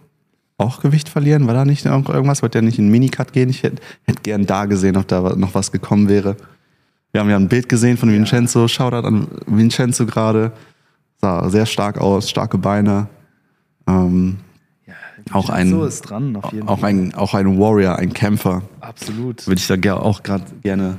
auch 0.59 0.81
Gewicht 0.81 1.09
verlieren? 1.09 1.47
War 1.47 1.55
da 1.55 1.65
nicht 1.65 1.87
irgendwas? 1.87 2.43
Wollte 2.43 2.59
er 2.59 2.63
nicht 2.63 2.79
in 2.79 2.85
einen 2.85 2.93
Minicut 2.93 3.33
gehen? 3.33 3.49
Ich 3.49 3.63
hätte 3.63 3.81
hätt 4.05 4.23
gern 4.23 4.45
da 4.45 4.67
gesehen, 4.67 4.97
ob 4.97 5.09
da 5.09 5.35
noch 5.37 5.55
was 5.55 5.73
gekommen 5.73 6.09
wäre. 6.09 6.37
Wir 7.13 7.21
haben 7.23 7.31
ja 7.31 7.37
ein 7.37 7.49
Bild 7.49 7.69
gesehen 7.69 7.97
von 7.97 8.13
Vincenzo. 8.13 8.69
Shoutout 8.69 9.07
an 9.07 9.29
Vincenzo 9.47 10.05
gerade. 10.05 10.53
Sah 11.21 11.49
sehr 11.49 11.65
stark 11.67 11.99
aus, 11.99 12.29
starke 12.29 12.59
Beine. 12.59 13.09
Ähm, 13.87 14.39
Ja, 14.87 14.95
Auch 15.33 15.51
ein- 15.51 15.79
ist 15.83 16.03
dran, 16.03 16.37
auf 16.37 16.53
jeden 16.53 16.69
auch, 16.69 16.81
Fall. 16.81 16.91
ein, 16.91 17.15
auch 17.15 17.35
ein 17.35 17.59
Warrior, 17.59 17.97
ein 17.97 18.13
Kämpfer. 18.13 18.63
Absolut. 18.81 19.47
Würde 19.47 19.61
ich 19.61 19.67
da 19.67 19.95
auch 19.95 20.23
gerade 20.23 20.45
gerne. 20.63 20.97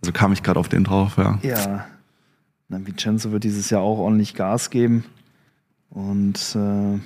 Also 0.00 0.12
kam 0.12 0.32
ich 0.32 0.42
gerade 0.42 0.60
auf 0.60 0.68
den 0.68 0.84
drauf, 0.84 1.16
ja. 1.16 1.38
Ja. 1.42 1.86
Na, 2.68 2.78
Vincenzo 2.86 3.32
wird 3.32 3.44
dieses 3.44 3.70
Jahr 3.70 3.80
auch 3.80 3.98
ordentlich 3.98 4.34
Gas 4.34 4.70
geben. 4.70 5.04
Und 5.90 6.36
äh, 6.54 6.98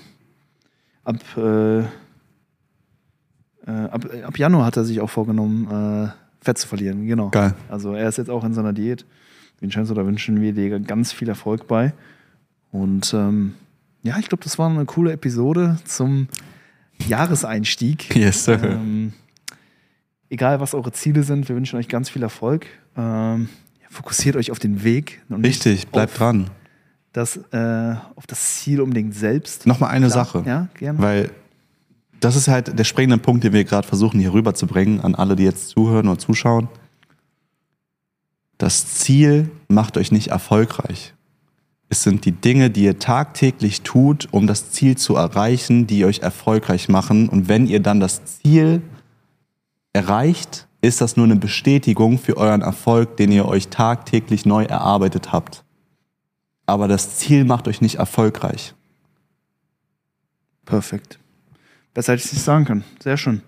ab, 1.05 1.17
äh, 1.37 1.81
äh, 1.81 1.85
ab, 3.67 4.07
ab 4.25 4.39
Januar 4.39 4.67
hat 4.67 4.77
er 4.77 4.85
sich 4.85 5.01
auch 5.01 5.11
vorgenommen, 5.11 5.67
äh, 5.71 6.09
Fett 6.41 6.59
zu 6.59 6.67
verlieren. 6.67 7.07
Genau. 7.07 7.31
Geil. 7.31 7.55
Also 7.69 7.95
er 7.95 8.09
ist 8.09 8.19
jetzt 8.19 8.31
auch 8.31 8.45
in 8.45 8.55
seiner 8.55 8.73
Diät. 8.73 9.05
Vincenzo, 9.61 9.95
da 9.95 10.05
wünschen 10.05 10.41
wir 10.41 10.53
dir 10.53 10.81
ganz 10.81 11.13
viel 11.13 11.29
Erfolg 11.29 11.69
bei. 11.69 11.95
Und 12.73 13.15
ähm, 13.15 13.55
ja, 14.03 14.19
ich 14.19 14.29
glaube, 14.29 14.43
das 14.43 14.59
war 14.59 14.69
eine 14.69 14.85
coole 14.85 15.13
Episode 15.13 15.79
zum 15.85 16.27
Jahreseinstieg. 17.07 18.15
Yes, 18.17 18.45
sir. 18.45 18.61
Ähm, 18.63 19.13
egal, 20.29 20.59
was 20.61 20.75
eure 20.75 20.91
Ziele 20.93 21.23
sind, 21.23 21.49
wir 21.49 21.55
wünschen 21.55 21.79
euch 21.79 21.89
ganz 21.89 22.11
viel 22.11 22.23
Erfolg. 22.23 22.67
Ähm, 22.97 23.49
fokussiert 23.89 24.37
euch 24.37 24.51
auf 24.51 24.59
den 24.59 24.83
Weg 24.83 25.21
Richtig, 25.31 25.87
bleibt 25.89 26.19
dran. 26.19 26.51
Das, 27.13 27.37
äh, 27.53 27.95
auf 28.17 28.27
das 28.27 28.57
Ziel 28.57 28.81
unbedingt 28.81 29.15
selbst. 29.15 29.67
Nochmal 29.67 29.91
eine 29.91 30.09
Klar. 30.09 30.25
Sache. 30.25 30.45
Ja, 30.47 30.69
gerne. 30.79 30.99
Weil 30.99 31.31
das 32.21 32.37
ist 32.37 32.49
halt 32.49 32.79
der 32.79 32.85
springende 32.85 33.19
Punkt, 33.19 33.45
den 33.45 33.53
wir 33.53 33.65
gerade 33.65 33.87
versuchen 33.87 34.21
hier 34.21 34.33
rüberzubringen 34.33 35.01
an 35.01 35.15
alle, 35.15 35.37
die 35.37 35.43
jetzt 35.43 35.71
zuhören 35.71 36.09
und 36.09 36.21
zuschauen. 36.21 36.69
Das 38.59 38.95
Ziel 38.95 39.51
macht 39.69 39.97
euch 39.97 40.13
nicht 40.13 40.29
erfolgreich. 40.29 41.15
Es 41.89 42.05
sind 42.05 42.25
die 42.25 42.33
Dinge, 42.33 42.71
die 42.71 42.85
ihr 42.85 42.99
tagtäglich 42.99 43.83
tut, 43.83 44.29
um 44.31 44.47
das 44.47 44.71
Ziel 44.71 44.97
zu 44.97 45.17
erreichen, 45.17 45.87
die 45.87 46.05
euch 46.05 46.21
erfolgreich 46.21 46.89
machen. 46.89 47.29
Und 47.29 47.49
wenn 47.49 47.67
ihr 47.67 47.81
dann 47.81 48.01
das 48.01 48.25
Ziel 48.25 48.83
erreicht, 49.93 50.69
ist 50.81 51.01
das 51.01 51.17
nur 51.17 51.27
eine 51.27 51.37
Bestätigung 51.37 52.19
für 52.19 52.37
euren 52.37 52.63
Erfolg, 52.63 53.17
den 53.17 53.31
ihr 53.33 53.47
euch 53.47 53.69
tagtäglich 53.69 54.47
neu 54.47 54.65
erarbeitet 54.65 55.33
habt. 55.33 55.62
Aber 56.67 56.89
das 56.89 57.17
Ziel 57.17 57.45
macht 57.45 57.69
euch 57.69 57.81
nicht 57.81 57.97
erfolgreich. 57.97 58.75
Perfekt. 60.65 61.19
Besser 61.95 62.13
hätte 62.13 62.21
ich 62.21 62.27
es 62.27 62.33
nicht 62.33 62.45
sagen 62.45 62.65
können. 62.65 62.85
Sehr 63.03 63.17
schön. 63.17 63.43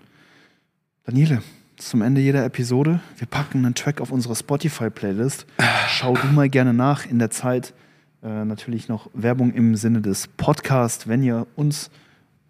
Daniele, 1.05 1.41
zum 1.77 2.01
Ende 2.01 2.21
jeder 2.21 2.45
Episode. 2.45 2.99
Wir 3.17 3.27
packen 3.27 3.65
einen 3.65 3.75
Track 3.75 4.01
auf 4.01 4.11
unsere 4.11 4.35
Spotify-Playlist. 4.35 5.45
Schau 5.87 6.15
du 6.15 6.27
mal 6.27 6.49
gerne 6.49 6.73
nach. 6.73 7.05
In 7.05 7.19
der 7.19 7.31
Zeit 7.31 7.73
äh, 8.23 8.45
natürlich 8.45 8.87
noch 8.87 9.09
Werbung 9.13 9.53
im 9.53 9.75
Sinne 9.75 10.01
des 10.01 10.27
Podcasts. 10.27 11.07
Wenn 11.07 11.23
ihr 11.23 11.47
uns 11.55 11.89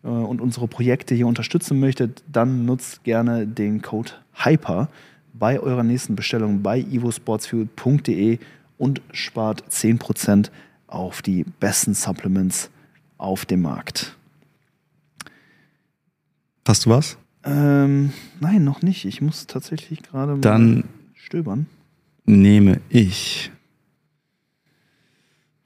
äh, 0.03 0.07
und 0.07 0.41
unsere 0.41 0.67
Projekte 0.67 1.15
hier 1.15 1.27
unterstützen 1.27 1.79
möchtet, 1.79 2.23
dann 2.31 2.65
nutzt 2.65 3.03
gerne 3.03 3.45
den 3.45 3.81
Code 3.81 4.11
HYPER 4.33 4.89
bei 5.33 5.59
eurer 5.59 5.83
nächsten 5.83 6.15
Bestellung 6.15 6.61
bei 6.61 6.79
evosportsfuel.de 6.79 8.39
und 8.77 9.01
spart 9.11 9.63
10% 9.69 10.49
auf 10.87 11.21
die 11.21 11.43
besten 11.59 11.93
Supplements 11.93 12.69
auf 13.17 13.45
dem 13.45 13.61
Markt. 13.61 14.15
Hast 16.67 16.85
du 16.85 16.89
was? 16.89 17.17
Ähm, 17.43 18.11
nein, 18.39 18.63
noch 18.63 18.81
nicht. 18.81 19.05
Ich 19.05 19.21
muss 19.21 19.45
tatsächlich 19.47 20.01
gerade 20.01 20.33
mal 20.33 20.41
Dann 20.41 20.83
stöbern. 21.13 21.67
nehme 22.25 22.81
ich 22.89 23.51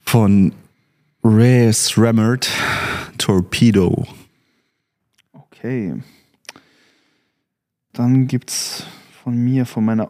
von 0.01 0.53
Reyes 1.23 1.97
Remmert 1.97 2.49
Torpedo. 3.17 4.07
Okay. 5.31 6.01
Dann 7.93 8.27
gibt's 8.27 8.85
von 9.23 9.35
mir, 9.37 9.65
von 9.65 9.85
meiner 9.85 10.09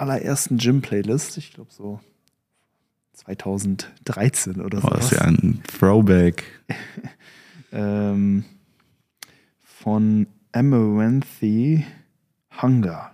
allerersten 0.00 0.56
Gym-Playlist, 0.58 1.36
ich 1.38 1.52
glaube 1.52 1.70
so 1.72 2.00
2013 3.14 4.60
oder 4.60 4.80
so. 4.80 4.88
Oh, 4.88 4.90
das 4.94 5.06
ist 5.12 5.18
ja 5.18 5.22
ein 5.26 5.62
Throwback. 5.78 6.44
ähm, 7.72 8.44
von 9.62 10.26
Amaranthi 10.52 11.84
Hunger. 12.62 13.12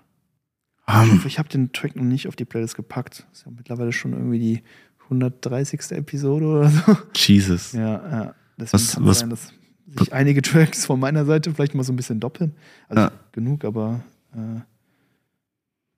Ich 0.89 0.95
Um, 0.95 1.13
hoffe, 1.15 1.27
ich 1.29 1.39
habe 1.41 1.49
den 1.49 1.73
Track 1.73 1.97
noch 1.97 2.05
nicht 2.05 2.29
auf 2.29 2.37
die 2.37 2.45
Playlist 2.45 2.77
gepackt. 2.77 3.27
Ist 3.33 3.45
ja 3.45 3.51
mittlerweile 3.51 3.93
schon 3.93 4.13
irgendwie 4.13 4.39
die 4.39 4.63
130. 5.05 5.91
Episode 5.93 6.47
oder 6.47 6.69
so. 6.71 6.97
Jesus. 7.15 7.73
Ja, 7.73 7.81
ja. 8.09 8.35
Deswegen 8.57 8.73
Was- 8.83 8.95
kann 8.95 9.07
was- 9.07 9.19
sein, 9.21 9.31
dass 9.31 9.53
sich 9.99 10.13
einige 10.13 10.43
Tracks 10.43 10.87
von 10.87 10.99
meiner 11.01 11.25
Seite 11.25 11.53
vielleicht 11.55 11.75
mal 11.75 11.83
so 11.85 11.93
ein 11.93 11.97
bisschen 11.97 12.21
doppeln. 12.21 12.55
Also 12.89 13.03
Ja. 13.03 13.13
genug, 13.33 13.65
aber 13.65 14.03
äh, 14.33 14.61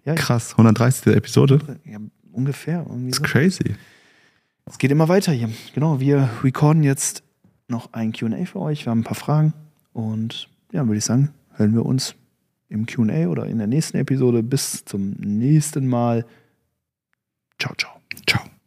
ja, 0.09 0.15
Krass, 0.15 0.53
130. 0.53 1.15
Episode. 1.15 1.61
ja, 1.85 1.99
ungefähr. 2.33 2.85
Irgendwie 2.89 3.11
Das 3.11 3.19
so. 3.19 3.25
ist 3.25 3.31
crazy. 3.31 3.77
Es 4.67 4.79
geht 4.79 4.91
immer 4.91 5.09
weiter 5.09 5.33
hier. 5.33 5.49
Genau, 5.75 6.01
wir 6.01 6.29
recorden 6.43 6.83
jetzt 6.83 7.23
noch 7.69 7.93
ein 7.93 8.13
QA 8.13 8.45
für 8.45 8.61
euch. 8.61 8.85
Wir 8.87 8.91
haben 8.91 9.01
ein 9.01 9.05
paar 9.05 9.15
Fragen 9.15 9.53
und 9.93 10.49
ja, 10.73 10.87
würde 10.87 10.99
ich 10.99 11.05
sagen, 11.05 11.31
hören 11.55 11.75
wir 11.75 11.87
uns 11.87 12.15
im 12.69 12.85
QA 12.87 13.29
oder 13.29 13.47
in 13.47 13.59
der 13.59 13.67
nächsten 13.67 13.97
Episode. 13.97 14.43
Bis 14.43 14.85
zum 14.85 15.13
nächsten 15.19 15.87
Mal. 15.87 16.27
Ciao, 17.59 17.75
ciao. 17.77 17.93
Ciao. 18.27 18.58